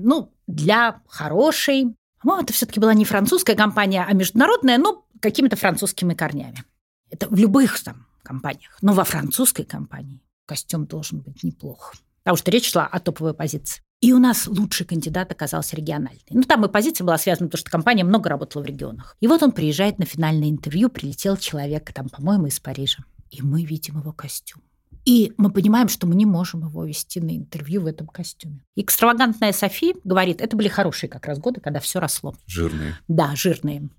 [0.04, 6.14] ну, для хорошей, по-моему, это все-таки была не французская компания, а международная, но какими-то французскими
[6.14, 6.64] корнями.
[7.10, 8.78] Это в любых там компаниях.
[8.82, 11.94] Но во французской компании костюм должен быть неплох.
[12.24, 13.82] Потому что речь шла о топовой позиции.
[14.00, 16.22] И у нас лучший кандидат оказался региональный.
[16.30, 19.18] Ну, там и позиция была связана, потому что компания много работала в регионах.
[19.22, 23.04] И вот он приезжает на финальное интервью, прилетел человек, там, по-моему, из Парижа.
[23.32, 24.62] И мы видим его костюм.
[25.04, 28.64] И мы понимаем, что мы не можем его вести на интервью в этом костюме.
[28.76, 32.36] Экстравагантная Софи говорит, это были хорошие как раз годы, когда все росло.
[32.46, 32.98] Жирные.
[33.08, 33.90] Да, жирные.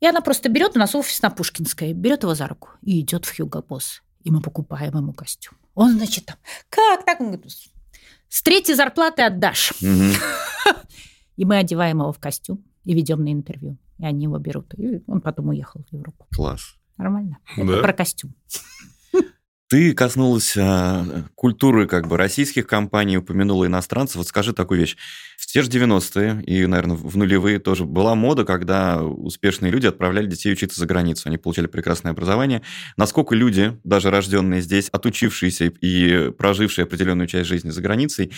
[0.00, 3.24] И она просто берет у нас офис на Пушкинской, берет его за руку и идет
[3.24, 4.02] в Хьюго Босс.
[4.24, 5.56] И мы покупаем ему костюм.
[5.74, 6.36] Он, значит, там,
[6.68, 7.20] как так?
[7.20, 7.52] Он говорит,
[8.28, 9.72] с третьей зарплаты отдашь.
[11.36, 13.78] И мы одеваем его в костюм и ведем на интервью.
[13.98, 14.74] И они его берут.
[14.74, 16.26] И он потом уехал в Европу.
[16.34, 16.74] Класс.
[16.96, 17.38] Нормально.
[17.56, 18.34] Это про костюм.
[19.68, 21.04] Ты коснулась а,
[21.34, 24.16] культуры как бы российских компаний, упомянула иностранцев.
[24.16, 24.96] Вот скажи такую вещь.
[25.36, 30.26] В те же 90-е и, наверное, в нулевые тоже была мода, когда успешные люди отправляли
[30.26, 31.28] детей учиться за границу.
[31.28, 32.62] Они получали прекрасное образование.
[32.96, 38.32] Насколько люди, даже рожденные здесь, отучившиеся и прожившие определенную часть жизни за границей,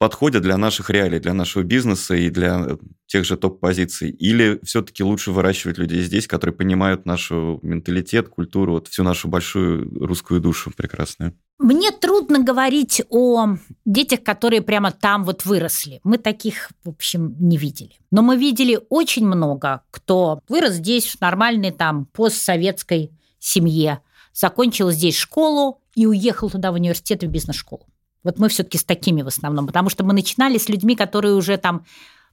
[0.00, 4.10] подходят для наших реалий, для нашего бизнеса и для э, тех же топ-позиций?
[4.10, 10.06] Или все-таки лучше выращивать людей здесь, которые понимают наш менталитет, культуру, вот всю нашу большую
[10.06, 11.34] русскую душу прекрасную?
[11.58, 16.00] Мне трудно говорить о детях, которые прямо там вот выросли.
[16.02, 17.92] Мы таких, в общем, не видели.
[18.10, 24.00] Но мы видели очень много, кто вырос здесь в нормальной там постсоветской семье,
[24.32, 27.89] закончил здесь школу и уехал туда в университет в бизнес-школу.
[28.24, 31.56] Вот мы все-таки с такими в основном, потому что мы начинали с людьми, которые уже
[31.56, 31.84] там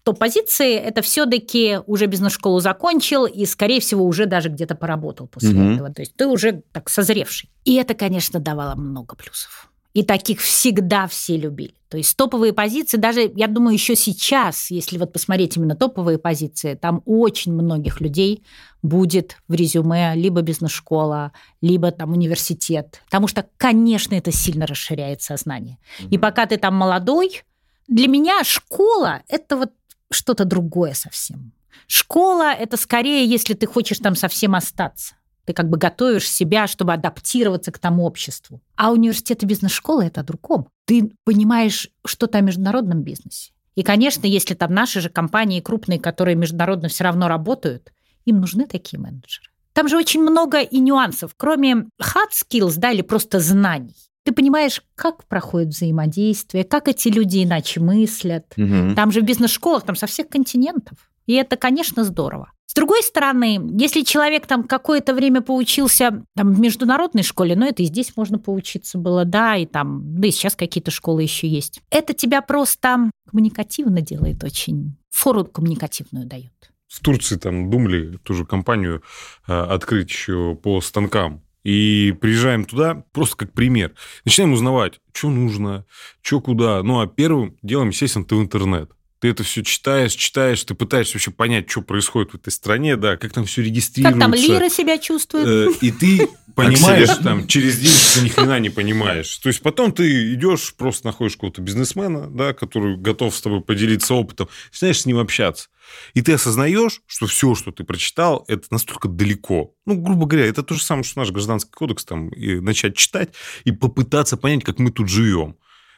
[0.03, 5.71] топ-позиции, это все-таки уже бизнес-школу закончил и, скорее всего, уже даже где-то поработал после угу.
[5.71, 5.93] этого.
[5.93, 7.49] То есть ты уже так созревший.
[7.65, 9.69] И это, конечно, давало много плюсов.
[9.97, 11.73] И таких всегда все любили.
[11.89, 16.75] То есть топовые позиции, даже, я думаю, еще сейчас, если вот посмотреть именно топовые позиции,
[16.75, 18.43] там очень многих людей
[18.83, 21.31] будет в резюме либо бизнес-школа,
[21.61, 23.01] либо там университет.
[23.05, 25.79] Потому что, конечно, это сильно расширяет сознание.
[25.99, 26.09] Mm-hmm.
[26.11, 27.41] И пока ты там молодой,
[27.87, 29.71] для меня школа– это вот
[30.11, 31.53] что-то другое совсем.
[31.87, 35.15] Школа– это скорее, если ты хочешь там совсем остаться.
[35.47, 38.61] Ты как бы готовишь себя, чтобы адаптироваться к тому обществу.
[38.75, 40.67] А университет и бизнес-школа– это о другом.
[40.83, 43.53] Ты понимаешь что-то о международном бизнесе.
[43.73, 47.93] И, конечно, если там наши же компании крупные, которые международно все равно работают,
[48.25, 49.47] им нужны такие менеджеры.
[49.71, 53.95] Там же очень много и нюансов, кроме hard skills, да, или просто знаний.
[54.23, 58.51] Ты понимаешь, как проходит взаимодействие, как эти люди иначе мыслят.
[58.57, 58.95] Угу.
[58.97, 61.06] Там же в бизнес-школах, там со всех континентов.
[61.27, 62.51] И это, конечно, здорово.
[62.65, 67.81] С другой стороны, если человек там какое-то время поучился там, в международной школе, ну это
[67.81, 71.81] и здесь можно поучиться было, да, и там, да и сейчас какие-то школы еще есть.
[71.89, 76.51] Это тебя просто коммуникативно делает очень, фору коммуникативную дает.
[76.87, 79.01] В Турции там думали ту же компанию
[79.47, 81.43] э, открыть еще по станкам.
[81.63, 83.93] И приезжаем туда просто как пример.
[84.23, 85.85] Начинаем узнавать, что нужно,
[86.21, 86.81] что куда.
[86.81, 91.15] Ну, а первым делом, естественно, ты в интернет ты это все читаешь, читаешь, ты пытаешься
[91.15, 94.19] вообще понять, что происходит в этой стране, да, как там все регистрируется.
[94.19, 95.47] Как там лира себя чувствует.
[95.47, 99.37] Э, и ты понимаешь там через день, что ты ни хрена не понимаешь.
[99.37, 104.13] То есть потом ты идешь, просто находишь какого-то бизнесмена, да, который готов с тобой поделиться
[104.13, 105.69] опытом, начинаешь с ним общаться.
[106.13, 109.73] И ты осознаешь, что все, что ты прочитал, это настолько далеко.
[109.85, 113.29] Ну, грубо говоря, это то же самое, что наш гражданский кодекс там, и начать читать
[113.63, 115.55] и попытаться понять, как мы тут живем.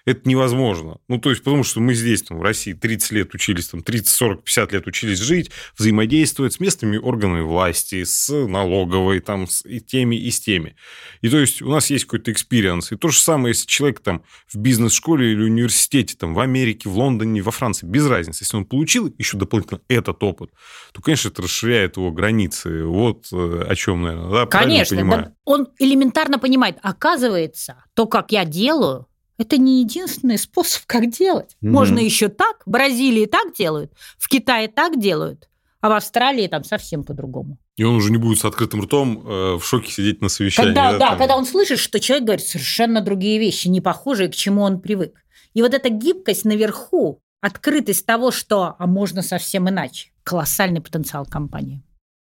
[0.10, 0.98] Это невозможно.
[1.08, 4.08] Ну, то есть, потому что мы здесь, там, в России, 30 лет учились, там, 30,
[4.08, 9.80] 40, 50 лет учились жить, взаимодействовать с местными органами власти, с налоговой, там, с и
[9.80, 10.76] теми, и с теми.
[11.22, 12.92] И то есть, у нас есть какой-то experience.
[12.92, 16.98] И то же самое, если человек там в бизнес-школе или университете, там, в Америке, в
[16.98, 20.50] Лондоне, во Франции, без разницы, если он получил еще дополнительно этот опыт,
[20.92, 22.84] то, конечно, это расширяет его границы.
[22.84, 24.46] Вот э, о чем, наверное, да?
[24.48, 25.06] Конечно.
[25.06, 29.06] Да, он элементарно понимает, оказывается, то, как я делаю,
[29.40, 31.56] это не единственный способ, как делать.
[31.64, 31.70] Mm-hmm.
[31.70, 32.62] Можно еще так.
[32.66, 35.50] В Бразилии так делают, в Китае так делают,
[35.82, 37.58] а в Австралии там совсем по-другому.
[37.78, 40.74] И он уже не будет с открытым ртом э, в шоке сидеть на совещании.
[40.74, 44.36] Когда, да, да когда он слышит, что человек говорит совершенно другие вещи, не похожие, к
[44.36, 45.24] чему он привык.
[45.54, 51.82] И вот эта гибкость наверху, открытость того, что а можно совсем иначе, колоссальный потенциал компании.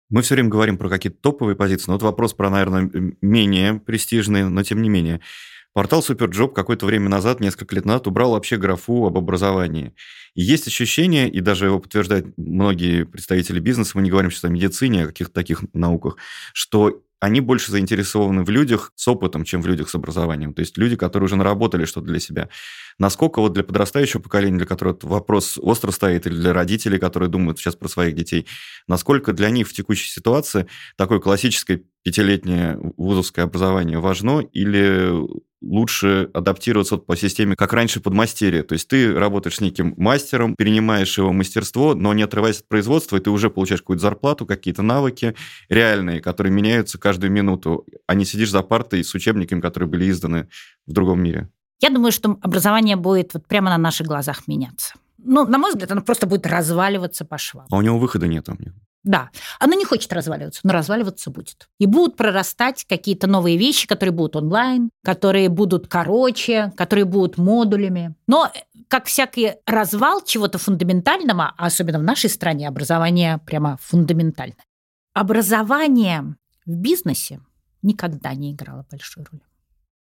[0.09, 4.49] Мы все время говорим про какие-то топовые позиции, но вот вопрос про, наверное, менее престижные,
[4.49, 5.21] но тем не менее.
[5.75, 9.95] Портал Superjob какое-то время назад, несколько лет назад, убрал вообще графу об образовании.
[10.35, 14.49] И есть ощущение, и даже его подтверждают многие представители бизнеса, мы не говорим сейчас о
[14.49, 16.17] медицине, о каких-то таких науках,
[16.53, 20.55] что они больше заинтересованы в людях с опытом, чем в людях с образованием.
[20.55, 22.49] То есть люди, которые уже наработали что-то для себя.
[22.99, 27.61] Насколько вот для подрастающего поколения, для которого вопрос остро стоит, или для родителей, которые думают
[27.61, 28.49] сейчас про своих детей,
[28.89, 35.13] насколько для них в текущей ситуации такое классическое пятилетнее вузовское образование важно или
[35.63, 38.65] лучше адаптироваться по системе, как раньше, подмастерье.
[38.65, 43.17] То есть ты работаешь с неким мастером, перенимаешь его мастерство, но не отрываясь от производства,
[43.17, 45.35] и ты уже получаешь какую-то зарплату, какие-то навыки
[45.69, 50.49] реальные, которые меняются каждую минуту, а не сидишь за партой с учебниками, которые были изданы
[50.87, 51.49] в другом мире.
[51.81, 54.95] Я думаю, что образование будет вот прямо на наших глазах меняться.
[55.19, 57.67] Ну, на мой взгляд, оно просто будет разваливаться по швам.
[57.71, 58.49] А у него выхода нет.
[59.05, 61.69] Да, оно не хочет разваливаться, но разваливаться будет.
[61.79, 68.15] И будут прорастать какие-то новые вещи, которые будут онлайн, которые будут короче, которые будут модулями.
[68.29, 68.53] Но
[68.87, 74.65] как всякий развал чего-то фундаментального, а особенно в нашей стране, образование прямо фундаментальное.
[75.15, 77.41] Образование в бизнесе
[77.83, 79.43] никогда не играло большой роли.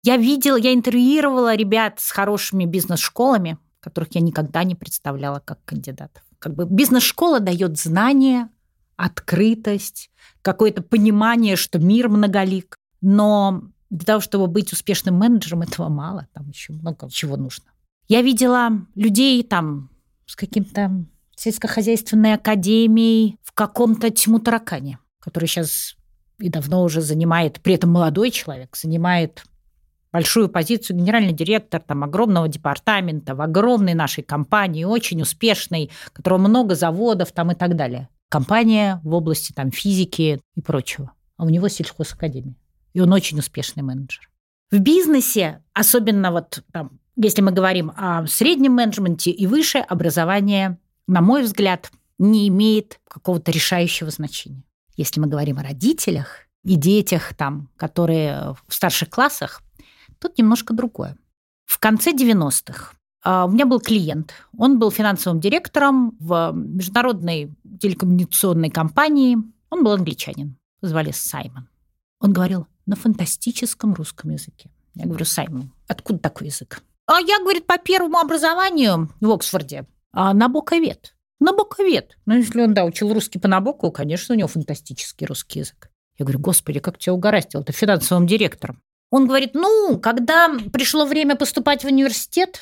[0.04, 6.22] Я видела, я интервьюировала ребят с хорошими бизнес-школами, которых я никогда не представляла как кандидатов.
[6.38, 8.50] Как бы бизнес-школа дает знания,
[8.96, 10.10] открытость,
[10.42, 12.76] какое-то понимание, что мир многолик.
[13.00, 17.64] Но для того, чтобы быть успешным менеджером, этого мало, там еще много чего нужно.
[18.08, 19.90] Я видела людей там
[20.26, 25.96] с каким-то сельскохозяйственной академией в каком-то тьму таракане, который сейчас
[26.38, 29.44] и давно уже занимает, при этом молодой человек, занимает
[30.12, 36.74] большую позицию генеральный директор там, огромного департамента в огромной нашей компании, очень успешной, которого много
[36.74, 41.12] заводов там, и так далее компания в области там, физики и прочего.
[41.36, 42.56] А у него сельхозакадемия.
[42.92, 44.28] И он очень успешный менеджер.
[44.72, 51.20] В бизнесе, особенно вот там, если мы говорим о среднем менеджменте и выше, образование, на
[51.20, 54.64] мой взгляд, не имеет какого-то решающего значения.
[54.96, 59.62] Если мы говорим о родителях и детях, там, которые в старших классах,
[60.18, 61.16] тут немножко другое.
[61.66, 64.34] В конце 90-х а, у меня был клиент.
[64.58, 69.38] Он был финансовым директором в международной телекоммуникационной компании.
[69.70, 70.56] Он был англичанин.
[70.82, 71.68] Звали Саймон.
[72.20, 74.70] Он говорил на фантастическом русском языке.
[74.94, 76.82] Я говорю, Саймон, откуда такой язык?
[77.06, 81.14] А я, говорит, по первому образованию в Оксфорде а на боковед.
[81.40, 82.16] На боковед.
[82.24, 85.90] Ну, если он, да, учил русский по набоку, конечно, у него фантастический русский язык.
[86.16, 88.80] Я говорю, господи, как тебя угораздило, ты финансовым директором.
[89.10, 92.60] Он говорит, ну, когда пришло время поступать в университет,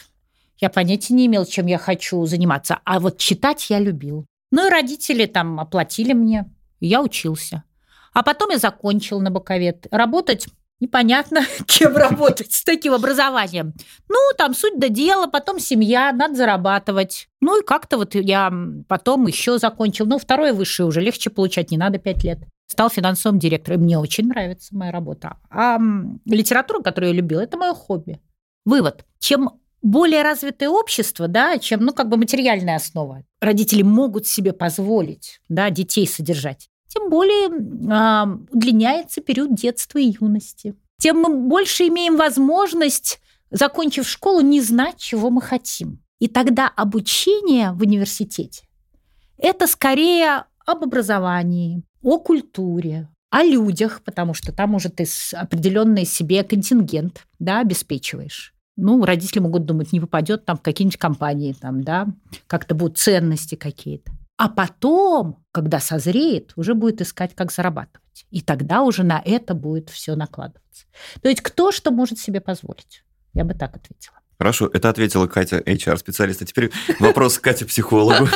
[0.63, 2.79] я понятия не имел, чем я хочу заниматься.
[2.85, 4.27] А вот читать я любил.
[4.53, 7.65] Ну и родители там оплатили мне, я учился.
[8.13, 9.87] А потом я закончил на боковед.
[9.91, 10.47] Работать
[10.79, 13.73] непонятно, кем работать с таким образованием.
[14.09, 17.29] Ну, там суть до дела, потом семья, надо зарабатывать.
[17.41, 18.53] Ну, и как-то вот я
[18.89, 20.07] потом еще закончил.
[20.07, 22.39] Ну, второе высшее уже легче получать, не надо пять лет.
[22.67, 23.81] Стал финансовым директором.
[23.83, 25.39] Мне очень нравится моя работа.
[25.51, 25.79] А
[26.25, 28.21] литература, которую я любила, это мое хобби.
[28.65, 29.05] Вывод.
[29.19, 33.25] Чем более развитое общество, да, чем, ну, как бы материальная основа.
[33.41, 36.69] Родители могут себе позволить, да, детей содержать.
[36.87, 40.75] Тем более э, удлиняется период детства и юности.
[40.99, 46.01] Тем мы больше имеем возможность, закончив школу, не знать, чего мы хотим.
[46.21, 48.65] И тогда обучение в университете–
[49.39, 56.45] это скорее об образовании, о культуре, о людях, потому что там уже ты определенный себе
[56.45, 62.09] контингент да, обеспечиваешь ну, родители могут думать, не попадет там в какие-нибудь компании, там, да,
[62.47, 64.13] как-то будут ценности какие-то.
[64.37, 68.27] А потом, когда созреет, уже будет искать, как зарабатывать.
[68.31, 70.87] И тогда уже на это будет все накладываться.
[71.21, 73.05] То есть кто что может себе позволить?
[73.35, 74.17] Я бы так ответила.
[74.39, 76.43] Хорошо, это ответила Катя, HR-специалист.
[76.43, 78.29] А теперь вопрос Кате, психологу.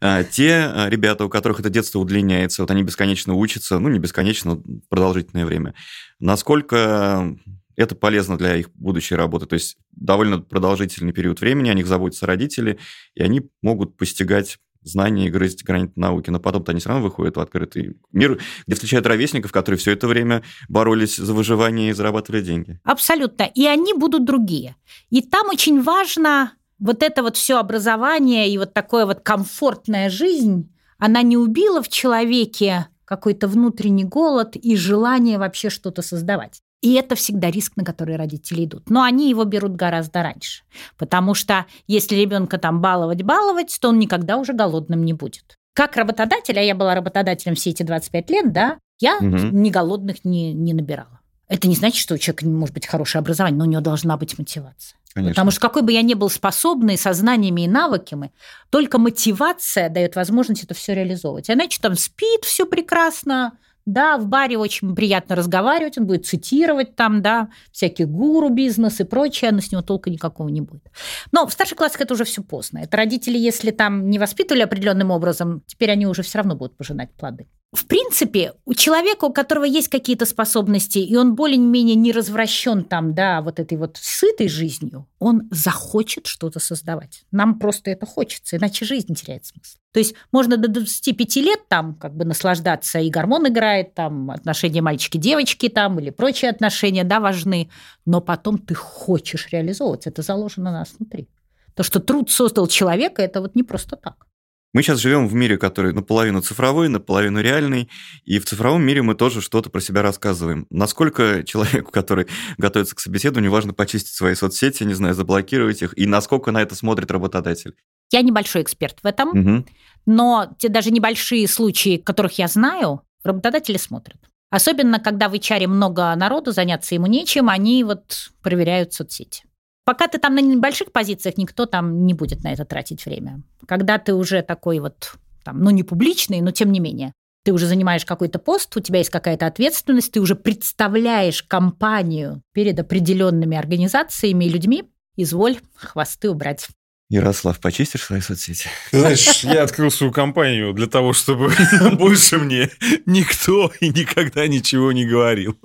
[0.00, 3.98] А, те а, ребята, у которых это детство удлиняется, вот они бесконечно учатся, ну, не
[3.98, 4.60] бесконечно,
[4.90, 5.72] продолжительное время.
[6.20, 7.34] Насколько
[7.76, 9.46] это полезно для их будущей работы.
[9.46, 12.78] То есть довольно продолжительный период времени, о них заботятся родители,
[13.14, 17.36] и они могут постигать знания и грызть границы науки, но потом-то они все равно выходят
[17.36, 22.42] в открытый мир, где встречают ровесников, которые все это время боролись за выживание и зарабатывали
[22.42, 22.78] деньги.
[22.84, 23.44] Абсолютно.
[23.44, 24.76] И они будут другие.
[25.10, 30.70] И там очень важно вот это вот все образование и вот такое вот комфортная жизнь,
[30.98, 36.62] она не убила в человеке какой-то внутренний голод и желание вообще что-то создавать.
[36.84, 38.90] И это всегда риск, на который родители идут.
[38.90, 40.64] Но они его берут гораздо раньше.
[40.98, 45.56] Потому что если ребенка там баловать-баловать, то он никогда уже голодным не будет.
[45.72, 49.26] Как работодатель, а я была работодателем все эти 25 лет, да, я угу.
[49.26, 51.20] ни голодных не, не набирала.
[51.48, 54.18] Это не значит, что у человека не может быть хорошее образование, но у него должна
[54.18, 54.98] быть мотивация.
[55.14, 55.32] Конечно.
[55.32, 58.30] Потому что какой бы я ни был способный, со знаниями и навыками,
[58.68, 61.48] только мотивация дает возможность это все реализовывать.
[61.48, 63.56] Иначе там спит все прекрасно,
[63.86, 69.04] да, в баре очень приятно разговаривать, он будет цитировать там, да, всякие гуру бизнес и
[69.04, 70.84] прочее, но с него толка никакого не будет.
[71.32, 72.78] Но в старших классах это уже все поздно.
[72.78, 77.12] Это родители, если там не воспитывали определенным образом, теперь они уже все равно будут пожинать
[77.14, 82.84] плоды в принципе, у человека, у которого есть какие-то способности, и он более-менее не развращен
[82.84, 87.24] там, да, вот этой вот сытой жизнью, он захочет что-то создавать.
[87.32, 89.78] Нам просто это хочется, иначе жизнь теряет смысл.
[89.94, 94.82] То есть можно до 25 лет там как бы наслаждаться, и гормон играет, там отношения
[94.82, 97.70] мальчики-девочки там или прочие отношения, да, важны,
[98.04, 101.28] но потом ты хочешь реализовывать, это заложено у нас внутри.
[101.76, 104.26] То, что труд создал человека, это вот не просто так.
[104.74, 107.88] Мы сейчас живем в мире, который наполовину цифровой, наполовину реальный,
[108.24, 110.66] и в цифровом мире мы тоже что-то про себя рассказываем.
[110.68, 112.26] Насколько человеку, который
[112.58, 116.74] готовится к собеседованию, важно почистить свои соцсети, не знаю, заблокировать их, и насколько на это
[116.74, 117.76] смотрит работодатель?
[118.10, 119.66] Я небольшой эксперт в этом, угу.
[120.06, 124.18] но те даже небольшие случаи, которых я знаю, работодатели смотрят.
[124.50, 129.44] Особенно, когда в HR много народу, заняться ему нечем, они вот проверяют соцсети.
[129.84, 133.42] Пока ты там на небольших позициях, никто там не будет на это тратить время.
[133.66, 135.14] Когда ты уже такой вот,
[135.44, 137.12] там, ну не публичный, но тем не менее,
[137.44, 142.78] ты уже занимаешь какой-то пост, у тебя есть какая-то ответственность, ты уже представляешь компанию перед
[142.80, 144.84] определенными организациями и людьми,
[145.16, 146.68] изволь хвосты убрать.
[147.10, 148.68] Ярослав, почистишь свои соцсети?
[148.90, 151.52] Знаешь, я открыл свою компанию для того, чтобы
[151.92, 152.70] больше мне
[153.06, 155.58] никто и никогда ничего не говорил.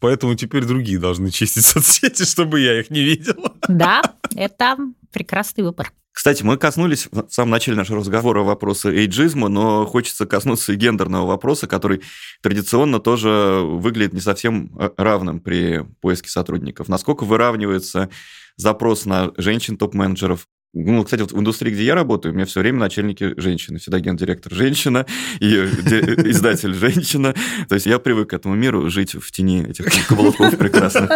[0.00, 3.54] Поэтому теперь другие должны чистить соцсети, чтобы я их не видел.
[3.68, 4.02] Да,
[4.34, 4.76] это
[5.12, 5.92] прекрасный выбор.
[6.20, 11.26] Кстати, мы коснулись в самом начале нашего разговора вопроса эйджизма, но хочется коснуться и гендерного
[11.26, 12.02] вопроса, который
[12.42, 16.88] традиционно тоже выглядит не совсем э, равным при поиске сотрудников.
[16.88, 18.10] Насколько выравнивается
[18.56, 20.46] запрос на женщин топ-менеджеров.
[20.74, 23.78] Ну, кстати, вот в индустрии, где я работаю, у меня все время начальники женщины.
[23.78, 25.06] Всегда гендиректор женщина,
[25.38, 27.34] и издатель женщина.
[27.66, 31.10] То есть я привык к этому миру жить в тени этих каблуков прекрасных.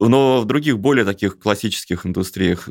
[0.00, 2.66] Но в других, более таких классических индустриях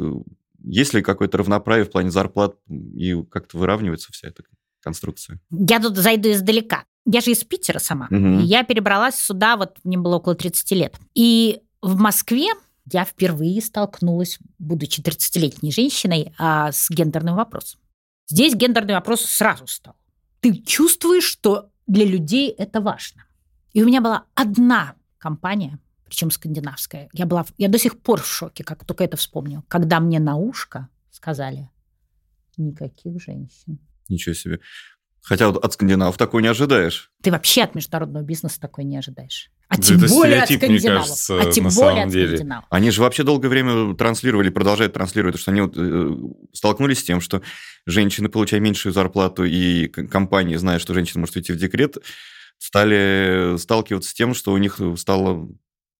[0.64, 4.43] есть ли какое-то равноправие в плане зарплат и как-то выравнивается вся эта
[4.82, 5.39] конструкция?
[5.51, 6.86] Я тут зайду издалека.
[7.05, 8.07] Я же из Питера сама.
[8.09, 8.39] Угу.
[8.41, 10.95] Я перебралась сюда, вот мне было около 30 лет.
[11.14, 12.47] И в Москве
[12.91, 17.80] я впервые столкнулась, будучи 30-летней женщиной, а, с гендерным вопросом.
[18.28, 19.95] Здесь гендерный вопрос сразу стал.
[20.39, 23.26] Ты чувствуешь, что для людей это важно.
[23.74, 25.80] И у меня была одна компания,
[26.14, 27.09] причем скандинавская.
[27.11, 30.36] Я, была, я до сих пор в шоке, как только это вспомню, когда мне на
[30.36, 31.72] ушко сказали
[32.55, 33.80] никаких женщин.
[34.09, 34.59] Ничего себе.
[35.24, 37.09] Хотя вот от скандинавов такой не ожидаешь.
[37.24, 39.49] Ты вообще от международного бизнеса такой не ожидаешь.
[39.70, 41.07] А тем это более от скандинавов.
[41.07, 42.38] Кажется, а тем более от деле.
[42.38, 42.66] скандинавов.
[42.70, 46.16] Они же вообще долгое время транслировали, продолжают транслировать, что они вот, э,
[46.51, 47.41] столкнулись с тем, что
[47.88, 51.97] женщины, получая меньшую зарплату, и компании, зная, что женщина может уйти в декрет,
[52.59, 55.49] стали сталкиваться с тем, что у них стала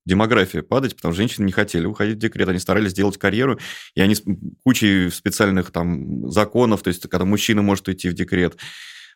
[0.06, 3.60] демография падать, потому что женщины не хотели уходить в декрет, они старались сделать карьеру,
[3.95, 4.24] и они с
[4.64, 8.58] кучей специальных там законов, то есть когда мужчина может уйти в декрет,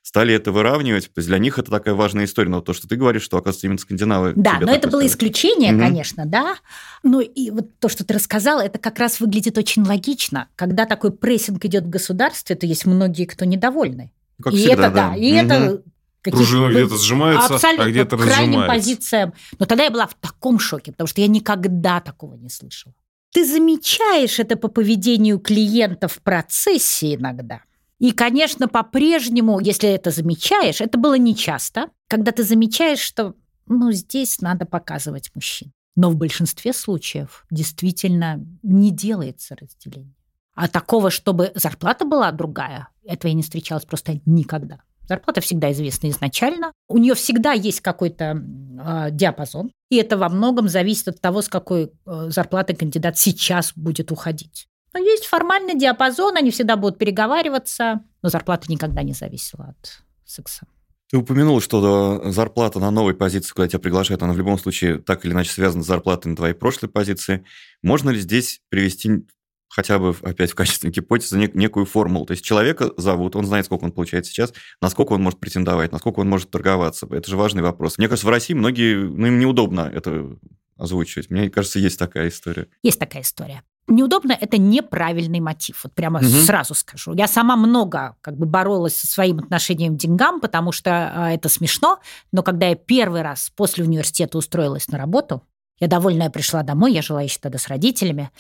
[0.08, 1.06] стали это выравнивать.
[1.06, 2.50] То есть для них это такая важная история.
[2.50, 4.32] Но то, что ты говоришь, что, оказывается, именно скандинавы...
[4.38, 5.82] Да, но это было исключение, угу.
[5.82, 6.56] конечно, да.
[7.04, 10.48] Ну и вот то, что ты рассказала, это как раз выглядит очень логично.
[10.56, 14.14] Когда такой прессинг идет в государстве, то есть многие, кто недовольны.
[14.42, 15.16] Как и всегда, это, да.
[15.18, 15.40] И угу.
[15.40, 15.84] это
[16.32, 19.34] Пружина где-то сжимается, а где-то крайним позициям.
[19.60, 22.94] Но тогда я была в таком шоке, потому что я никогда такого не слышала.
[23.34, 27.62] Ты замечаешь это по поведению клиента в процессе иногда.
[28.00, 33.36] И, конечно, по-прежнему, если это замечаешь, это было нечасто, когда ты замечаешь, что
[33.68, 35.72] ну, здесь надо показывать мужчин.
[35.96, 40.14] Но в большинстве случаев действительно не делается разделение.
[40.54, 44.82] А такого, чтобы зарплата была другая, этого я не встречалась просто никогда.
[45.08, 46.74] Зарплата всегда известна изначально.
[46.88, 49.72] У нее всегда есть какой-то э, диапазон.
[49.90, 54.68] И это во многом зависит от того, с какой э, зарплаты кандидат сейчас будет уходить.
[54.94, 60.68] Но есть формальный диапазон, они всегда будут переговариваться, но зарплата никогда не зависела от секса.
[61.10, 65.24] Ты упомянул, что зарплата на новой позиции, куда тебя приглашают, она в любом случае так
[65.24, 67.46] или иначе связана с зарплатой на твоей прошлой позиции.
[67.82, 69.26] Можно ли здесь привести
[69.70, 72.26] хотя бы опять в качестве гипотезы нек- некую формулу.
[72.26, 76.20] То есть человека зовут, он знает, сколько он получает сейчас, насколько он может претендовать, насколько
[76.20, 77.08] он может торговаться.
[77.10, 77.98] Это же важный вопрос.
[77.98, 80.38] Мне кажется, в России многие, ну, им неудобно это
[80.78, 81.30] озвучивать.
[81.30, 82.68] Мне кажется, есть такая история.
[82.84, 83.64] Есть такая история.
[83.90, 85.86] Неудобно– это неправильный мотив.
[85.86, 86.28] Вот прямо угу.
[86.28, 87.14] сразу скажу.
[87.14, 90.90] Я сама много как бы боролась со своим отношением к деньгам, потому что
[91.30, 92.00] э, это смешно.
[92.34, 95.42] Но когда я первый раз после университета устроилась на работу,
[95.80, 98.32] я довольная пришла домой, я жила еще тогда с родителями.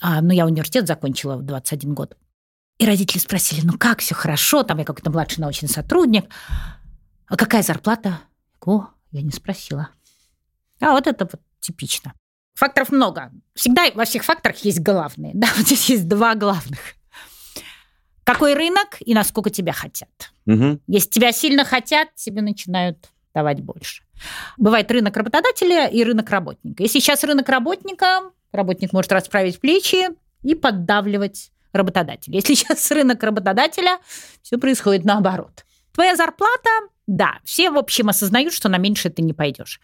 [0.00, 2.16] А, ну, я университет закончила в 21 год.
[2.78, 6.26] И родители спросили, ну как, все хорошо, там я какой-то младший научный сотрудник.
[7.26, 8.20] А какая зарплата?
[8.64, 9.88] О, я не спросила.
[10.80, 12.14] А вот это вот типично.
[12.54, 13.32] Факторов много.
[13.54, 15.32] Всегда во всех факторах есть главные.
[15.34, 16.78] Да, вот здесь есть два главных.
[18.22, 20.32] Какой рынок и насколько тебя хотят.
[20.46, 20.80] Угу.
[20.86, 24.02] Если тебя сильно хотят, тебе начинают давать больше.
[24.56, 26.82] Бывает рынок работодателя и рынок работника.
[26.82, 30.08] Если сейчас рынок работника, работник может расправить плечи
[30.42, 32.36] и поддавливать работодателя.
[32.36, 33.98] Если сейчас рынок работодателя,
[34.42, 35.64] все происходит наоборот.
[35.92, 36.70] Твоя зарплата,
[37.06, 39.80] да, все, в общем, осознают, что на меньше ты не пойдешь.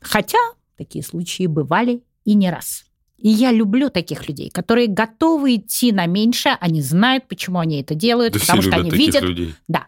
[0.00, 0.38] Хотя
[0.76, 2.84] такие случаи бывали и не раз.
[3.22, 7.94] И я люблю таких людей, которые готовы идти на меньше, они знают, почему они это
[7.94, 9.22] делают, да потому что они видят...
[9.22, 9.54] Людей.
[9.68, 9.86] Да.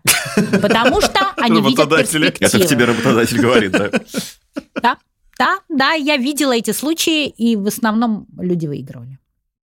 [0.62, 2.26] Потому что они видят перспективы.
[2.40, 3.90] Это к тебе работодатель говорит, да?
[4.80, 4.98] Да,
[5.36, 9.18] да, да, я видела эти случаи, и в основном люди выигрывали.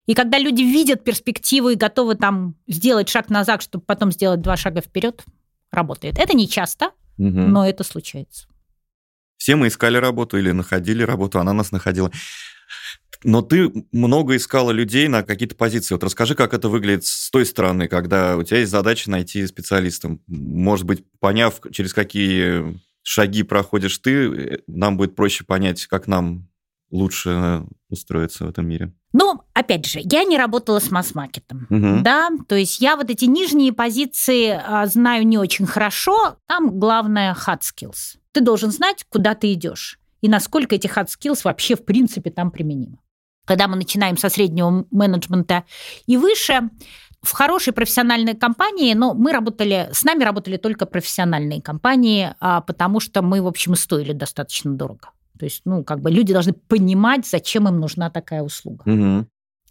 [0.04, 4.58] И когда люди видят перспективу и готовы там сделать шаг назад, чтобы потом сделать два
[4.58, 5.24] шага вперед,
[5.70, 6.18] работает.
[6.18, 7.30] Это не часто, угу.
[7.30, 8.46] но это случается.
[9.38, 12.10] Все мы искали работу или находили работу, она нас находила.
[13.24, 15.94] Но ты много искала людей на какие-то позиции.
[15.94, 20.18] Вот расскажи, как это выглядит с той стороны, когда у тебя есть задача найти специалиста.
[20.26, 26.48] Может быть, поняв, через какие шаги проходишь ты, нам будет проще понять, как нам
[26.90, 28.92] лучше устроиться в этом мире.
[29.12, 32.02] Ну, опять же, я не работала с масс-маркетом, угу.
[32.02, 36.36] да, то есть я вот эти нижние позиции а, знаю не очень хорошо.
[36.46, 38.18] Там главное hard skills.
[38.32, 42.50] Ты должен знать, куда ты идешь и насколько эти hard skills вообще в принципе там
[42.50, 42.96] применимы.
[43.44, 45.64] Когда мы начинаем со среднего менеджмента
[46.06, 46.70] и выше,
[47.20, 53.00] в хорошей профессиональной компании, но мы работали, с нами работали только профессиональные компании, а, потому
[53.00, 55.10] что мы, в общем, стоили достаточно дорого.
[55.38, 58.82] То есть, ну, как бы люди должны понимать, зачем им нужна такая услуга.
[58.86, 59.26] Угу.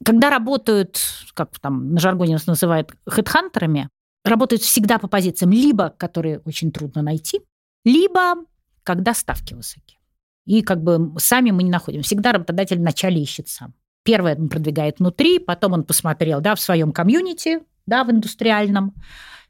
[0.05, 0.99] Когда работают,
[1.33, 3.89] как там на жаргоне нас называют, хедхантерами,
[4.23, 7.41] работают всегда по позициям, либо которые очень трудно найти,
[7.85, 8.35] либо
[8.83, 9.97] когда ставки высокие.
[10.45, 12.01] И как бы сами мы не находим.
[12.01, 13.73] Всегда работодатель вначале ищет сам.
[14.03, 18.93] Первое он продвигает внутри, потом он посмотрел да, в своем комьюнити, да, в индустриальном,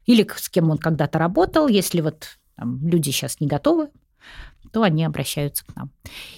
[0.06, 1.66] или с кем он когда-то работал.
[1.66, 3.90] Если вот там, люди сейчас не готовы,
[4.72, 5.90] то они обращаются к нам.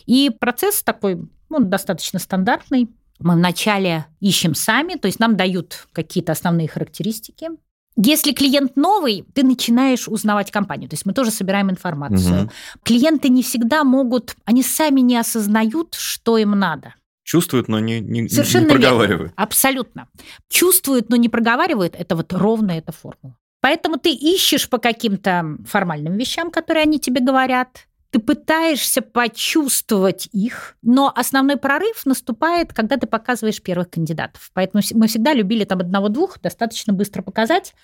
[0.06, 2.88] И процесс такой, ну, достаточно стандартный.
[3.18, 7.48] Мы вначале ищем сами, то есть нам дают какие-то основные характеристики,
[7.96, 10.88] если клиент новый, ты начинаешь узнавать компанию.
[10.88, 12.44] То есть мы тоже собираем информацию.
[12.44, 12.50] Угу.
[12.84, 16.94] Клиенты не всегда могут, они сами не осознают, что им надо.
[17.24, 19.32] Чувствуют, но не, не, Совершенно не проговаривают.
[19.32, 19.32] Верно.
[19.36, 20.08] Абсолютно.
[20.48, 21.96] Чувствуют, но не проговаривают.
[21.98, 23.36] Это вот ровно эта формула.
[23.60, 30.76] Поэтому ты ищешь по каким-то формальным вещам, которые они тебе говорят ты пытаешься почувствовать их,
[30.82, 34.50] но основной прорыв наступает, когда ты показываешь первых кандидатов.
[34.54, 37.74] Поэтому мы всегда любили там одного-двух достаточно быстро показать,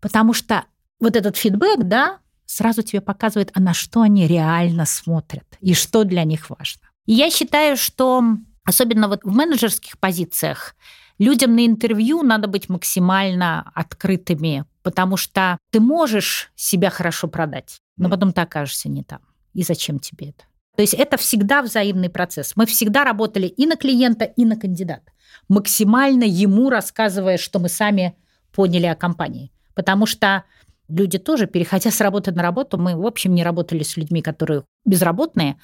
[0.00, 0.64] потому что
[1.00, 6.04] вот этот фидбэк, да, сразу тебе показывает, а на что они реально смотрят и что
[6.04, 6.82] для них важно.
[7.06, 8.22] И я считаю, что
[8.64, 10.74] особенно вот в менеджерских позициях
[11.18, 18.08] людям на интервью надо быть максимально открытыми, потому что ты можешь себя хорошо продать, но
[18.08, 19.20] потом ты окажешься не там
[19.54, 20.44] и зачем тебе это.
[20.76, 22.52] То есть это всегда взаимный процесс.
[22.56, 25.12] Мы всегда работали и на клиента, и на кандидата,
[25.48, 28.16] максимально ему рассказывая, что мы сами
[28.52, 29.52] поняли о компании.
[29.74, 30.44] Потому что
[30.88, 34.64] люди тоже, переходя с работы на работу, мы, в общем, не работали с людьми, которые
[34.84, 35.56] безработные,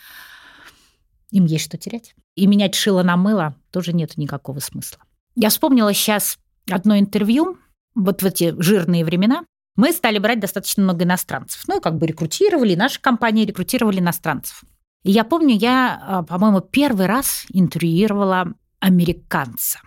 [1.30, 2.14] им есть что терять.
[2.34, 5.02] И менять шило на мыло тоже нет никакого смысла.
[5.34, 6.38] Я вспомнила сейчас
[6.70, 7.58] одно интервью,
[7.94, 9.44] вот в эти жирные времена,
[9.76, 11.62] мы стали брать достаточно много иностранцев.
[11.68, 14.64] Ну, как бы рекрутировали, наши компании рекрутировали иностранцев.
[15.02, 19.80] И я помню, я, а, по-моему, первый раз интервьюировала американца.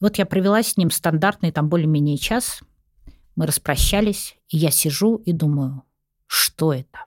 [0.00, 2.62] Вот я провела с ним стандартный там более-менее час.
[3.36, 5.84] Мы распрощались, и я сижу и думаю,
[6.26, 7.04] что это?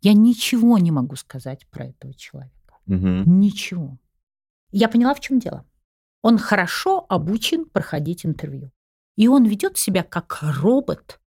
[0.00, 2.78] Я ничего не могу сказать про этого человека.
[2.86, 3.24] Угу.
[3.26, 3.98] Ничего.
[4.70, 5.64] Я поняла, в чем дело.
[6.22, 8.72] Он хорошо обучен проходить интервью.
[9.16, 11.20] И он ведет себя как робот.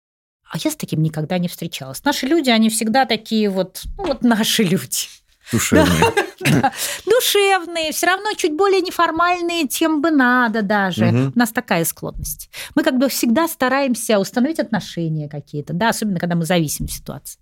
[0.56, 2.01] А я с таким никогда не встречалась.
[2.06, 5.10] Наши люди, они всегда такие вот, ну вот наши люди.
[5.51, 6.14] Душевные.
[6.39, 6.72] Да,
[7.06, 11.32] душевные, все равно чуть более неформальные, чем бы надо даже.
[11.36, 12.49] У нас такая склонность.
[12.74, 17.41] Мы как бы всегда стараемся установить отношения какие-то, да, особенно когда мы зависим в ситуации.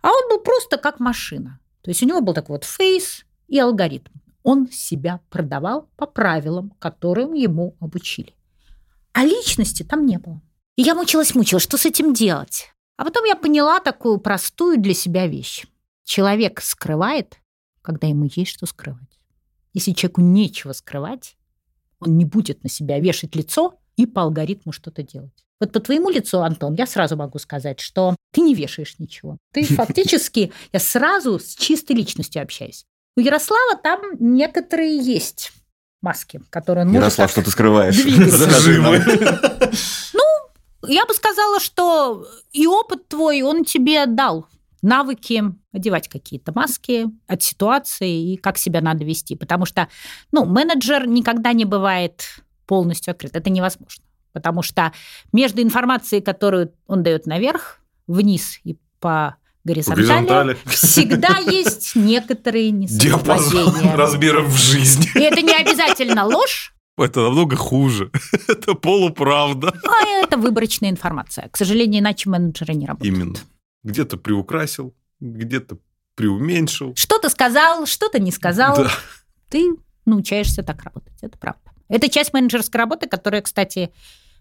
[0.00, 1.58] А он был просто как машина.
[1.82, 4.12] То есть у него был такой вот фейс и алгоритм.
[4.44, 8.32] Он себя продавал по правилам, которым ему обучили.
[9.12, 10.40] А личности там не было.
[10.78, 12.72] И я мучилась-мучилась, что с этим делать?
[12.96, 15.64] А потом я поняла такую простую для себя вещь.
[16.04, 17.38] Человек скрывает,
[17.82, 19.18] когда ему есть что скрывать.
[19.74, 21.36] Если человеку нечего скрывать,
[21.98, 25.44] он не будет на себя вешать лицо и по алгоритму что-то делать.
[25.58, 29.36] Вот по твоему лицу, Антон, я сразу могу сказать, что ты не вешаешь ничего.
[29.52, 32.84] Ты фактически, я сразу с чистой личностью общаюсь.
[33.16, 35.50] У Ярослава там некоторые есть
[36.02, 37.96] маски, которые он может Ярослав, так что ты скрываешь?
[37.96, 39.70] двигаться.
[40.86, 44.46] Я бы сказала, что и опыт твой, он тебе дал
[44.82, 49.34] навыки одевать какие-то маски от ситуации и как себя надо вести.
[49.34, 49.88] Потому что,
[50.30, 53.34] ну, менеджер никогда не бывает полностью открыт.
[53.34, 54.04] Это невозможно.
[54.32, 54.92] Потому что
[55.32, 60.58] между информацией, которую он дает наверх, вниз и по горизонтали, горизонтали.
[60.66, 63.96] всегда есть некоторые Диапазон несовпадения.
[63.96, 65.08] размеров в жизни.
[65.14, 68.10] И это не обязательно ложь, Это намного хуже.
[68.48, 69.72] Это полуправда.
[69.86, 71.48] а это выборочная информация.
[71.48, 73.16] К сожалению, иначе менеджеры не работают.
[73.16, 73.36] Именно.
[73.84, 75.78] Где-то приукрасил, где-то
[76.14, 76.94] преуменьшил.
[76.96, 78.76] Что-то сказал, что-то не сказал.
[78.76, 78.90] Да.
[79.48, 81.14] Ты научаешься так работать.
[81.22, 81.60] Это правда.
[81.88, 83.92] Это часть менеджерской работы, которая, кстати,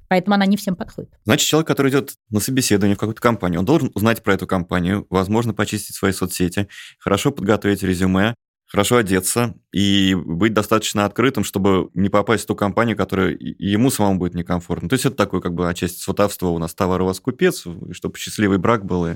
[0.08, 1.12] поэтому она не всем подходит.
[1.24, 5.06] Значит, человек, который идет на собеседование в какую-то компанию, он должен узнать про эту компанию,
[5.10, 6.68] возможно, почистить свои соцсети,
[7.00, 8.34] хорошо подготовить резюме,
[8.68, 14.20] хорошо одеться и быть достаточно открытым, чтобы не попасть в ту компанию, которая ему самому
[14.20, 14.90] будет некомфортно.
[14.90, 17.94] То есть это такое как бы отчасти сватовство у нас товар у вас купец, и
[17.94, 19.16] чтобы счастливый брак был и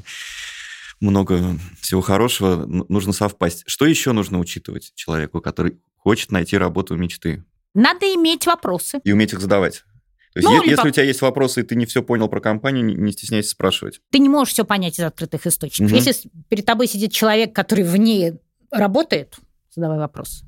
[1.00, 3.64] много всего хорошего, нужно совпасть.
[3.66, 7.44] Что еще нужно учитывать человеку, который хочет найти работу мечты
[7.74, 9.00] Надо иметь вопросы.
[9.04, 9.84] и уметь их задавать?
[10.34, 12.40] То есть, Ну, если по- у тебя есть вопросы, и ты не все понял про
[12.40, 14.00] компанию, не- не стесняйся спрашивать.
[14.12, 15.92] Ты не можешь все понять из открытых источников.
[15.92, 16.02] Мгм.
[16.06, 18.36] Если перед тобой сидит человек, который в ней
[18.72, 19.38] работает,
[19.70, 20.46] задавай вопросы.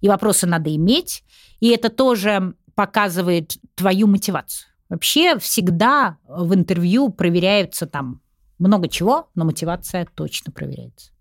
[0.00, 1.24] И вопросы надо иметь,
[1.60, 4.68] и это тоже показывает твою мотивацию.
[4.88, 8.20] Вообще всегда в интервью проверяются там
[8.58, 11.12] много чего, но мотивация точно проверяется.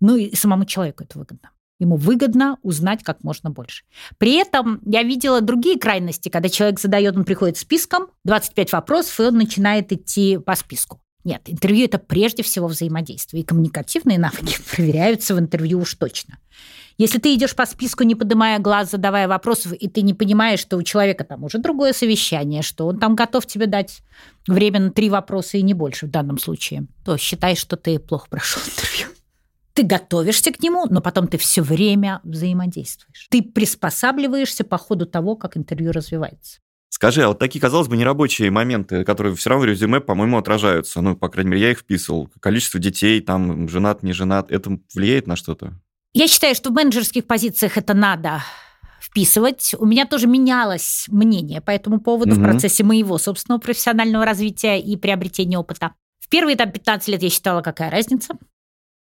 [0.00, 1.50] Ну и самому человеку это выгодно.
[1.78, 3.84] Ему выгодно узнать как можно больше.
[4.18, 9.22] При этом я видела другие крайности, когда человек задает, он приходит списком, 25 вопросов, и
[9.24, 11.00] он начинает идти по списку.
[11.24, 13.42] Нет, интервью– это прежде всего взаимодействие.
[13.42, 16.38] И коммуникативные навыки проверяются в интервью уж точно.
[16.98, 20.76] Если ты идешь по списку, не поднимая глаз, задавая вопросов, и ты не понимаешь, что
[20.76, 24.02] у человека там уже другое совещание, что он там готов тебе дать
[24.46, 28.28] время на три вопроса и не больше в данном случае, то считай, что ты плохо
[28.28, 29.08] прошел интервью.
[29.72, 33.28] Ты готовишься к нему, но потом ты все время взаимодействуешь.
[33.30, 36.60] Ты приспосабливаешься по ходу того, как интервью развивается.
[36.90, 41.00] Скажи, а вот такие, казалось бы, нерабочие моменты, которые все равно в резюме, по-моему, отражаются,
[41.00, 42.28] ну, по крайней мере, я их вписывал.
[42.40, 45.72] Количество детей, там, женат, не женат, это влияет на что-то?
[46.12, 48.42] Я считаю, что в менеджерских позициях это надо
[49.00, 49.72] вписывать.
[49.78, 52.44] У меня тоже менялось мнение по этому поводу в Мгм.
[52.50, 55.94] процессе моего собственного профессионального развития и приобретения опыта.
[56.18, 58.34] В первые там 15 лет я считала, какая разница.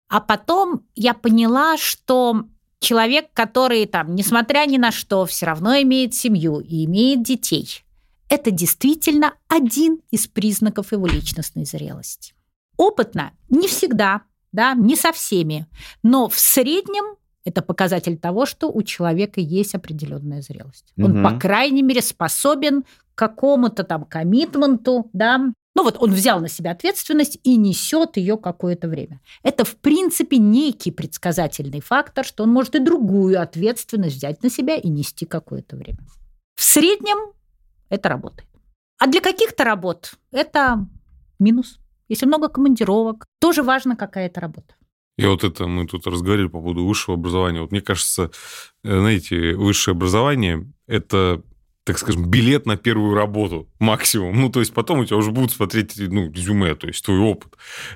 [0.10, 2.44] А потом я поняла, что
[2.80, 7.84] человек, который там, несмотря ни на что, все равно имеет семью и имеет детей,
[8.30, 12.34] это действительно один из признаков его личностной зрелости.
[12.76, 14.22] Опытно не всегда,
[14.52, 15.68] да, не со всеми,
[16.04, 17.18] но в среднем
[17.48, 20.92] это показатель того, что у человека есть определенная зрелость.
[20.98, 25.54] Он, по крайней мере, способен к какому-то там коммитменту, да.
[25.78, 29.22] Ну вот он взял на себя ответственность и несет ее какое-то время.
[29.44, 34.76] Это, в принципе, некий предсказательный фактор, что он может и другую ответственность взять на себя
[34.76, 36.00] и нести какое-то время.
[36.56, 37.32] В среднем
[37.90, 38.50] это работает.
[38.98, 40.88] А для каких-то работ это
[41.38, 41.78] минус.
[42.10, 44.74] Если много командировок, тоже важно, какая это работа.
[45.20, 47.62] И вот это мы тут разговаривали по поводу высшего образования.
[47.62, 48.32] Вот мне кажется,
[48.84, 51.44] э, знаете, высшее образование– это
[51.88, 54.40] так скажем, билет на первую работу максимум.
[54.42, 57.54] Ну, то есть потом у тебя уже будут смотреть, ну, резюме, то есть твой опыт.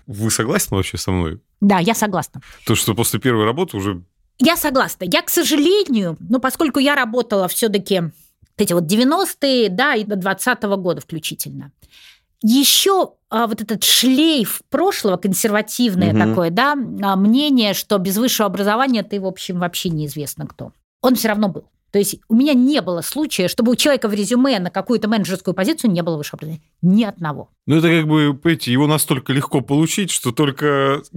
[0.07, 1.41] Вы согласны вообще со мной?
[1.59, 2.41] Да, я согласна.
[2.65, 4.01] То, что после первой работы уже...
[4.39, 5.03] Я согласна.
[5.03, 8.03] Я, к сожалению, ну, поскольку я работала все-таки
[8.55, 11.73] эти вот 90-е, да, и до 20-го года включительно,
[12.41, 16.19] еще а, вот этот шлейф прошлого, консервативное угу.
[16.19, 20.71] такое, да, а, мнение, что без высшего образования ты, в общем, вообще неизвестно кто.
[21.01, 21.65] Он все равно был.
[21.91, 25.53] То есть у меня не было случая, чтобы у человека в резюме на какую-то менеджерскую
[25.53, 26.61] позицию не было высшего образования.
[26.81, 27.49] Ни одного.
[27.67, 31.03] Ну, это как бы, понимаете, его настолько легко получить, что только...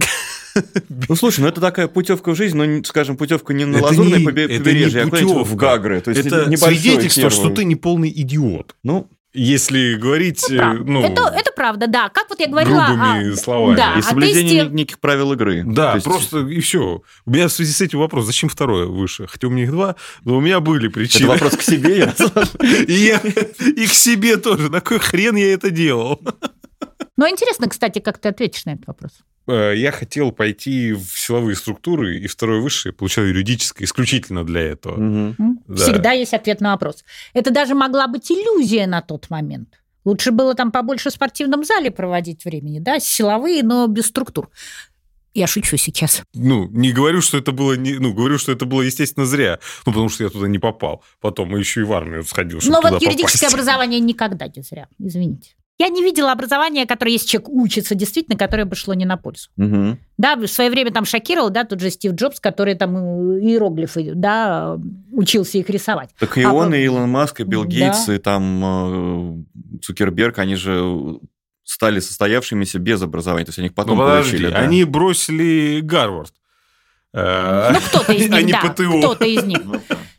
[1.09, 4.19] Ну, слушай, ну это такая путевка в жизнь, но, скажем, путевка не на это лазурной
[4.19, 5.99] не, побережье, а куда-нибудь в Гагры.
[5.99, 8.73] То есть это свидетельство, что ты не полный идиот.
[8.81, 12.09] Ну, если говорить, это, э, ну, это, это правда, да.
[12.09, 12.85] Как вот я говорила...
[12.85, 13.75] Грубыми а, словами.
[13.75, 14.75] Да, и соблюдение тесте...
[14.75, 15.63] неких правил игры.
[15.65, 16.05] Да, есть...
[16.05, 17.01] просто и все.
[17.25, 19.27] У меня в связи с этим вопрос, зачем второе выше?
[19.27, 21.25] Хотя у меня их два, но у меня были причины.
[21.25, 22.13] Это вопрос к себе.
[23.75, 24.69] И к себе тоже.
[24.69, 26.21] На какой хрен я это делал?
[27.17, 29.11] Ну, интересно, кстати, как ты ответишь на этот вопрос.
[29.47, 34.93] Э, я хотел пойти в силовые структуры, и второе высшее получал юридическое исключительно для этого.
[34.95, 35.35] Угу.
[35.67, 35.75] Да.
[35.75, 37.03] Всегда есть ответ на вопрос.
[37.33, 39.81] Это даже могла быть иллюзия на тот момент.
[40.03, 44.49] Лучше было там побольше в спортивном зале проводить времени, да, силовые, но без структур.
[45.33, 46.23] Я шучу сейчас.
[46.33, 49.59] Ну, не говорю, что это было, не, ну, говорю, что это было, естественно, зря.
[49.85, 51.03] Ну, потому что я туда не попал.
[51.19, 53.53] Потом еще и в армию сходил, чтобы Но вот юридическое попасть.
[53.53, 55.55] образование никогда не зря, извините.
[55.77, 59.49] Я не видела образования, которое, если человек учится, действительно, которое бы шло не на пользу.
[59.57, 59.97] Угу.
[60.17, 64.13] Да, в свое время там шокировал, да, тот же Стив Джобс, который там э, иероглифы,
[64.15, 64.79] да,
[65.11, 66.11] учился их рисовать.
[66.17, 68.15] Так и а он, и Илон Маск, и Билл Гейтс, да.
[68.15, 71.19] и там э, Цукерберг, они же
[71.63, 74.51] стали состоявшимися без образования, то есть они их потом ну, подожди, получили.
[74.51, 74.59] Да?
[74.59, 76.33] Они бросили Гарвард.
[77.11, 79.59] Э, ну, кто-то из них, да, кто-то из них.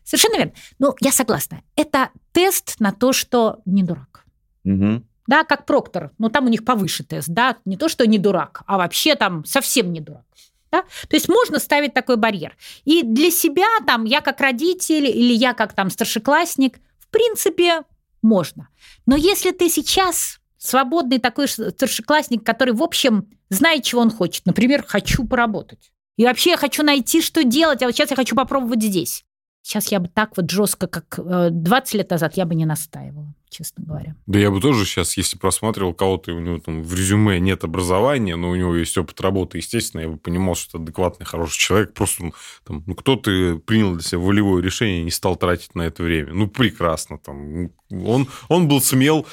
[0.04, 0.52] Совершенно верно.
[0.78, 1.62] Ну, я согласна.
[1.76, 4.26] Это тест на то, что не дурак.
[4.64, 8.18] Угу да, как проктор, но там у них повыше тест, да, не то, что не
[8.18, 10.24] дурак, а вообще там совсем не дурак.
[10.72, 10.82] Да?
[10.82, 12.56] То есть можно ставить такой барьер.
[12.84, 17.82] И для себя, там, я как родитель или я как там старшеклассник, в принципе,
[18.20, 18.68] можно.
[19.06, 24.84] Но если ты сейчас свободный такой старшеклассник, который, в общем, знает, чего он хочет, например,
[24.86, 28.82] хочу поработать, и вообще я хочу найти, что делать, а вот сейчас я хочу попробовать
[28.82, 29.24] здесь.
[29.62, 33.25] Сейчас я бы так вот жестко, как 20 э, лет назад, я бы не настаивала
[33.48, 34.16] честно говоря.
[34.26, 38.36] Да я бы тоже сейчас, если просматривал кого-то, у него там в резюме нет образования,
[38.36, 41.94] но у него есть опыт работы, естественно, я бы понимал, что это адекватный, хороший человек.
[41.94, 42.30] Просто
[42.64, 46.32] там, ну, кто-то принял для себя волевое решение и не стал тратить на это время.
[46.32, 47.18] Ну, прекрасно.
[47.18, 49.26] Там, он, он был смел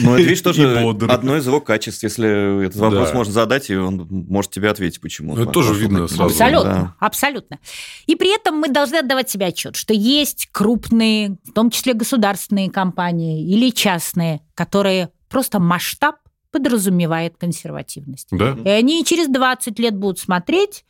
[0.00, 0.78] Ну, это, видишь, тоже
[1.08, 2.02] одно из его качеств.
[2.02, 3.14] Если этот вопрос да.
[3.14, 5.34] можно задать, и он может тебе ответить, почему.
[5.34, 6.24] Ну, это тоже видно сразу.
[6.24, 6.94] Абсолютно, да.
[6.98, 7.58] абсолютно.
[8.06, 12.70] И при этом мы должны отдавать себе отчет, что есть крупные, в том числе государственные
[12.70, 16.16] компании или частные, которые просто масштаб
[16.50, 18.28] подразумевает консервативность.
[18.30, 18.56] Да.
[18.64, 20.84] И они через 20 лет будут смотреть,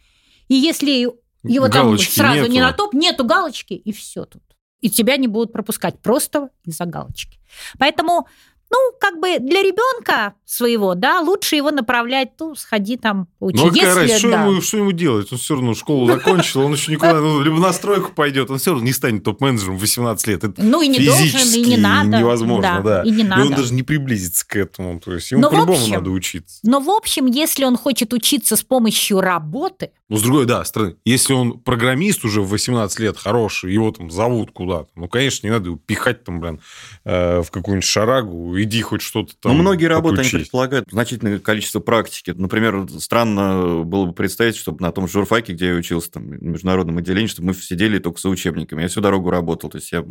[0.49, 1.09] и если
[1.43, 2.53] его галочки там сразу нету.
[2.53, 4.43] не на топ, нету галочки, и все тут.
[4.81, 7.39] И тебя не будут пропускать просто из-за галочки.
[7.79, 8.27] Поэтому
[8.71, 13.63] ну, как бы для ребенка своего, да, лучше его направлять, ну, сходи там, учи.
[13.63, 15.31] Ну, какая разница, что, ему, что ему делать?
[15.31, 18.73] Он все равно школу закончил, он еще никуда, ну, либо на стройку пойдет, он все
[18.73, 20.45] равно не станет топ-менеджером в 18 лет.
[20.45, 22.19] Это ну, и не должен, и не надо.
[22.19, 23.03] невозможно, да.
[23.03, 23.43] И не надо.
[23.43, 26.59] И он даже не приблизится к этому, то есть ему по-любому надо учиться.
[26.65, 30.97] Но, в общем, если он хочет учиться с помощью работы, ну, с другой, да, стороны,
[31.05, 35.51] если он программист уже в 18 лет хороший, его там зовут куда-то, ну, конечно, не
[35.51, 36.61] надо его пихать там, блин,
[37.05, 41.81] э, в какую-нибудь шарагу, иди хоть что-то там Ну, многие работы, они предполагают значительное количество
[41.81, 42.31] практики.
[42.31, 46.99] Например, странно было бы представить, чтобы на том журфаке, где я учился, там, в международном
[46.99, 48.83] отделении, чтобы мы сидели только за учебниками.
[48.83, 50.05] Я всю дорогу работал, то есть я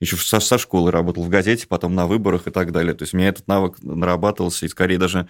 [0.00, 2.92] еще со, со школы работал в газете, потом на выборах и так далее.
[2.92, 5.28] То есть у меня этот навык нарабатывался, и скорее даже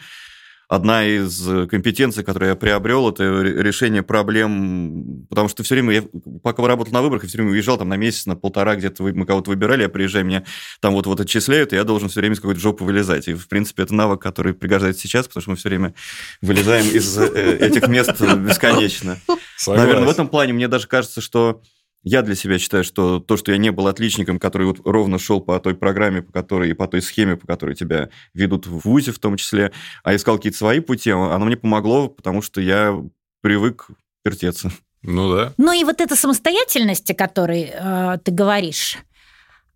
[0.68, 6.04] одна из компетенций, которую я приобрел, это решение проблем, потому что все время, я,
[6.42, 9.26] пока работал на выборах, я все время уезжал там на месяц, на полтора, где-то мы
[9.26, 10.44] кого-то выбирали, я приезжаю, меня
[10.80, 13.28] там вот, вот отчисляют, и я должен все время из какой-то жопы вылезать.
[13.28, 15.94] И, в принципе, это навык, который пригождается сейчас, потому что мы все время
[16.40, 19.18] вылезаем из э, этих мест бесконечно.
[19.66, 21.60] Наверное, в этом плане мне даже кажется, что
[22.04, 25.40] я для себя считаю, что то, что я не был отличником, который вот ровно шел
[25.40, 29.10] по той программе, по которой и по той схеме, по которой тебя ведут в ВУЗе
[29.10, 33.02] в том числе, а искал какие-то свои пути, оно мне помогло, потому что я
[33.40, 33.88] привык
[34.24, 34.70] вертеться.
[35.02, 35.54] Ну да.
[35.56, 38.98] Ну и вот эта самостоятельность, о которой э, ты говоришь,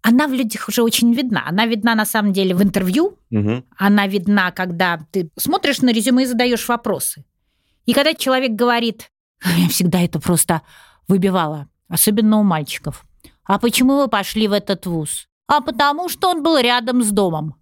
[0.02, 1.44] она в людях уже очень видна.
[1.46, 3.64] Она видна на самом деле в интервью, угу.
[3.76, 7.24] она видна, когда ты смотришь на резюме и задаешь вопросы.
[7.86, 9.10] И когда человек говорит,
[9.56, 10.60] я всегда это просто
[11.08, 13.04] выбивала особенно у мальчиков.
[13.44, 15.26] А почему вы пошли в этот вуз?
[15.46, 17.54] А потому что он был рядом с домом.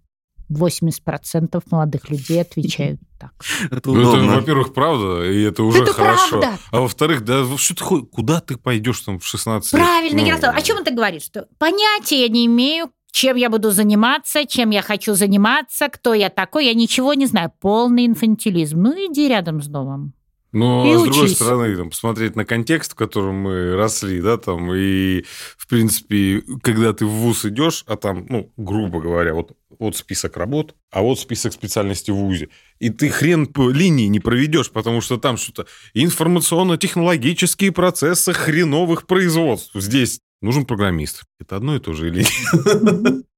[0.51, 3.31] 80% молодых людей отвечают так.
[3.71, 6.39] Это, ну, это во-первых, правда, и это уже это хорошо.
[6.39, 6.59] Правда.
[6.71, 9.81] А во-вторых, да что ты, куда ты пойдешь там в 16 лет?
[9.81, 10.27] Правильно, ну...
[10.27, 10.55] Ярослав.
[10.55, 11.23] О чем ты говоришь?
[11.23, 16.29] Что понятия я не имею, чем я буду заниматься, чем я хочу заниматься, кто я
[16.29, 17.51] такой, я ничего не знаю.
[17.59, 18.81] Полный инфантилизм.
[18.81, 20.13] Ну, иди рядом с домом.
[20.57, 21.13] Но, и с учись.
[21.13, 25.23] другой стороны, там, посмотреть на контекст, в котором мы росли, да, там, и,
[25.55, 30.35] в принципе, когда ты в ВУЗ идешь, а там, ну, грубо говоря, вот, вот список
[30.35, 32.49] работ, а вот список специальностей в ВУЗе,
[32.79, 39.71] и ты хрен по линии не проведешь, потому что там что-то информационно-технологические процессы хреновых производств.
[39.75, 41.23] Здесь нужен программист.
[41.39, 42.25] Это одно и то же или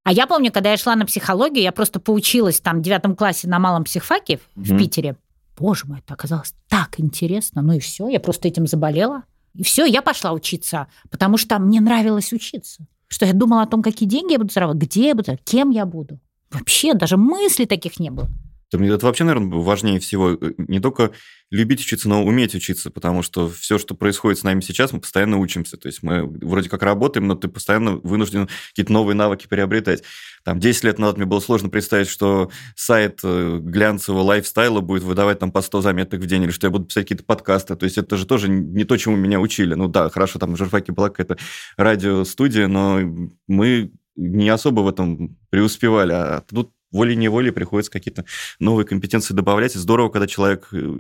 [0.06, 3.50] А я помню, когда я шла на психологию, я просто поучилась там в девятом классе
[3.50, 5.18] на малом психфаке в Питере
[5.60, 7.62] боже мой, это оказалось так интересно.
[7.62, 9.24] Ну и все, я просто этим заболела.
[9.54, 12.86] И все, я пошла учиться, потому что мне нравилось учиться.
[13.08, 15.86] Что я думала о том, какие деньги я буду зарабатывать, где я буду, кем я
[15.86, 16.20] буду.
[16.52, 18.30] Вообще даже мыслей таких не было.
[18.72, 20.32] Это вообще, наверное, важнее всего.
[20.32, 21.12] Э, не только
[21.52, 25.38] любить учиться, но уметь учиться, потому что все, что происходит с нами сейчас, мы постоянно
[25.38, 25.78] учимся.
[25.78, 30.04] То есть мы вроде как работаем, но ты постоянно вынужден какие-то новые навыки приобретать.
[30.44, 35.40] Там 10 лет назад мне было сложно представить, что сайт э, глянцевого лайфстайла будет выдавать
[35.40, 37.76] там по 100 заметок в день, или что я буду писать какие-то подкасты.
[37.76, 39.74] То есть это же тоже не то, чему меня учили.
[39.74, 41.38] Ну да, хорошо, там в журфаке была какая-то
[41.78, 43.00] радиостудия, но
[43.48, 46.12] мы не особо в этом преуспевали.
[46.12, 48.26] А тут волей-неволей приходится какие-то
[48.60, 49.76] новые компетенции добавлять.
[49.76, 50.96] И здорово, когда человек э,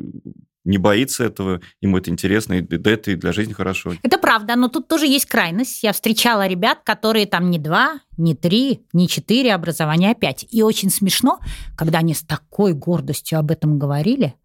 [0.66, 3.94] не боится этого, ему это интересно, и да это и для жизни хорошо.
[4.04, 5.84] Это правда, но тут тоже есть крайность.
[5.84, 10.46] Я встречала ребят, которые там не два, не три, не четыре образования, а пять.
[10.50, 11.40] И очень смешно,
[11.76, 14.36] когда они с такой гордостью об этом говорили,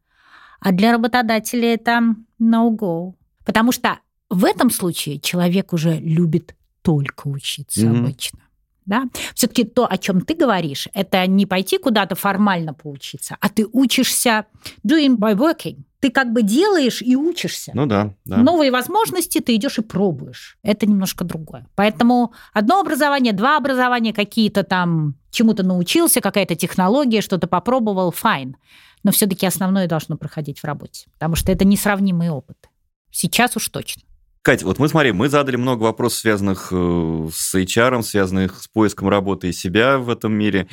[0.60, 2.00] а для работодателя это
[2.40, 3.14] no-go.
[3.44, 3.98] Потому что
[4.30, 7.98] в этом случае человек уже любит только учиться mm-hmm.
[7.98, 8.38] обычно.
[8.86, 9.04] Да?
[9.34, 14.46] Все-таки то, о чем ты говоришь, это не пойти куда-то формально поучиться, а ты учишься
[14.86, 15.84] doing by working.
[16.00, 17.72] Ты как бы делаешь и учишься.
[17.74, 18.36] Ну да, да.
[18.36, 20.58] Новые возможности ты идешь и пробуешь.
[20.62, 21.66] Это немножко другое.
[21.76, 28.56] Поэтому одно образование, два образования, какие-то там чему-то научился, какая-то технология, что-то попробовал, файн.
[29.02, 32.68] Но все-таки основное должно проходить в работе, потому что это несравнимые опыты.
[33.10, 34.02] Сейчас уж точно.
[34.44, 39.08] Катя, вот мы, смотри, мы задали много вопросов, связанных э, с HR, связанных с поиском
[39.08, 40.68] работы и себя в этом мире.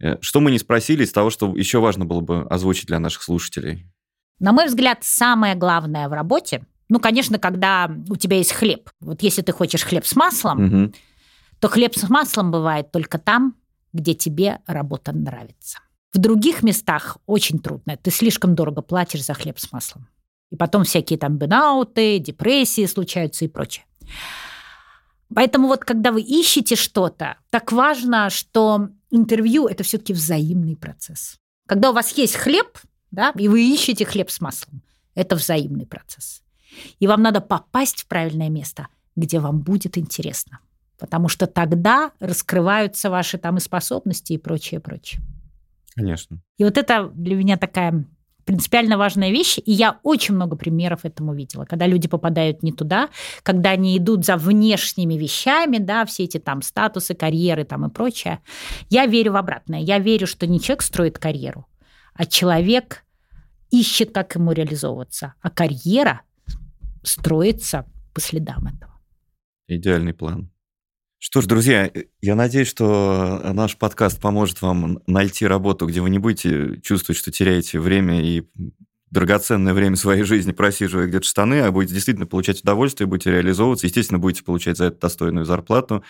[0.00, 3.22] Э, что мы не спросили из того, что еще важно было бы озвучить для наших
[3.22, 3.86] слушателей?
[4.40, 8.90] На мой взгляд, самое главное в работе, ну, конечно, когда у тебя есть хлеб.
[8.98, 10.92] Вот если ты хочешь хлеб с маслом, угу.
[11.60, 13.54] то хлеб с маслом бывает только там,
[13.92, 15.78] где тебе работа нравится.
[16.12, 17.96] В других местах очень трудно.
[17.96, 20.08] Ты слишком дорого платишь за хлеб с маслом.
[20.52, 23.86] И потом всякие там бенауты, депрессии случаются и прочее.
[25.34, 31.38] Поэтому вот когда вы ищете что-то, так важно, что интервью– это все-таки взаимный процесс.
[31.66, 32.78] Когда у вас есть хлеб,
[33.10, 34.82] да, и вы ищете хлеб с маслом,
[35.14, 36.42] это взаимный процесс.
[37.00, 40.58] И вам надо попасть в правильное место, где вам будет интересно.
[40.98, 45.22] Потому что тогда раскрываются ваши там и способности и прочее, прочее.
[45.94, 46.42] Конечно.
[46.58, 48.04] И вот это для меня такая
[48.44, 53.08] принципиально важная вещь, и я очень много примеров этому видела, когда люди попадают не туда,
[53.42, 58.40] когда они идут за внешними вещами, да, все эти там статусы, карьеры там и прочее.
[58.90, 59.80] Я верю в обратное.
[59.80, 61.66] Я верю, что не человек строит карьеру,
[62.14, 63.04] а человек
[63.70, 66.22] ищет, как ему реализовываться, а карьера
[67.02, 68.92] строится по следам этого.
[69.68, 70.50] Идеальный план.
[71.24, 71.88] Что ж, друзья,
[72.20, 77.30] я надеюсь, что наш подкаст поможет вам найти работу, где вы не будете чувствовать, что
[77.30, 78.42] теряете время и
[79.12, 83.86] драгоценное время своей жизни, просиживая где-то штаны, а будете действительно получать удовольствие, будете реализовываться.
[83.86, 86.02] Естественно, будете получать за это достойную зарплату.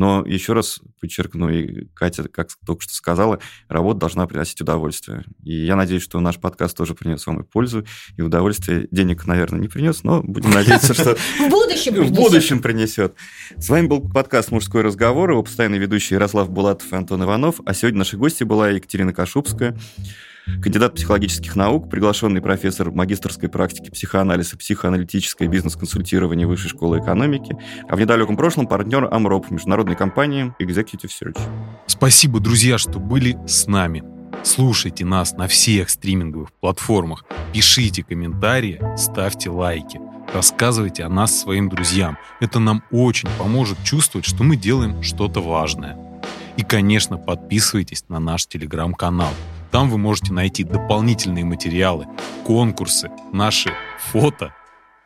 [0.00, 3.38] Но еще раз подчеркну, и Катя, как только что сказала,
[3.68, 5.26] работа должна приносить удовольствие.
[5.44, 7.84] И я надеюсь, что наш подкаст тоже принес вам и пользу,
[8.16, 8.88] и удовольствие.
[8.90, 13.14] Денег, наверное, не принес, но будем надеяться, что в будущем в будущем принесет.
[13.58, 17.60] С вами был подкаст «Мужской разговор», его постоянный ведущий Ярослав Булатов и Антон Иванов.
[17.66, 19.76] А сегодня нашей гости была Екатерина Кашубская,
[20.62, 27.56] кандидат психологических наук, приглашенный профессор магистрской практики психоанализа, психоаналитическое бизнес-консультирование Высшей школы экономики,
[27.88, 31.40] а в недалеком прошлом партнер Амроп, международной компании Executive Search.
[31.86, 34.02] Спасибо, друзья, что были с нами.
[34.42, 40.00] Слушайте нас на всех стриминговых платформах, пишите комментарии, ставьте лайки,
[40.32, 42.16] рассказывайте о нас своим друзьям.
[42.40, 45.98] Это нам очень поможет чувствовать, что мы делаем что-то важное.
[46.56, 49.32] И, конечно, подписывайтесь на наш телеграм-канал–
[49.70, 52.06] там вы можете найти дополнительные материалы,
[52.44, 54.54] конкурсы, наши фото.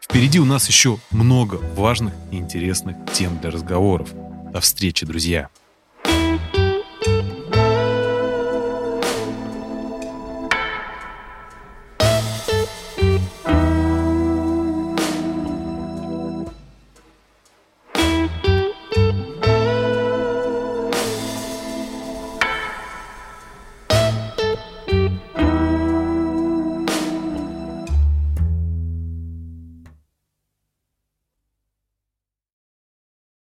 [0.01, 4.11] Впереди у нас еще много важных и интересных тем для разговоров.
[4.53, 5.49] До встречи, друзья!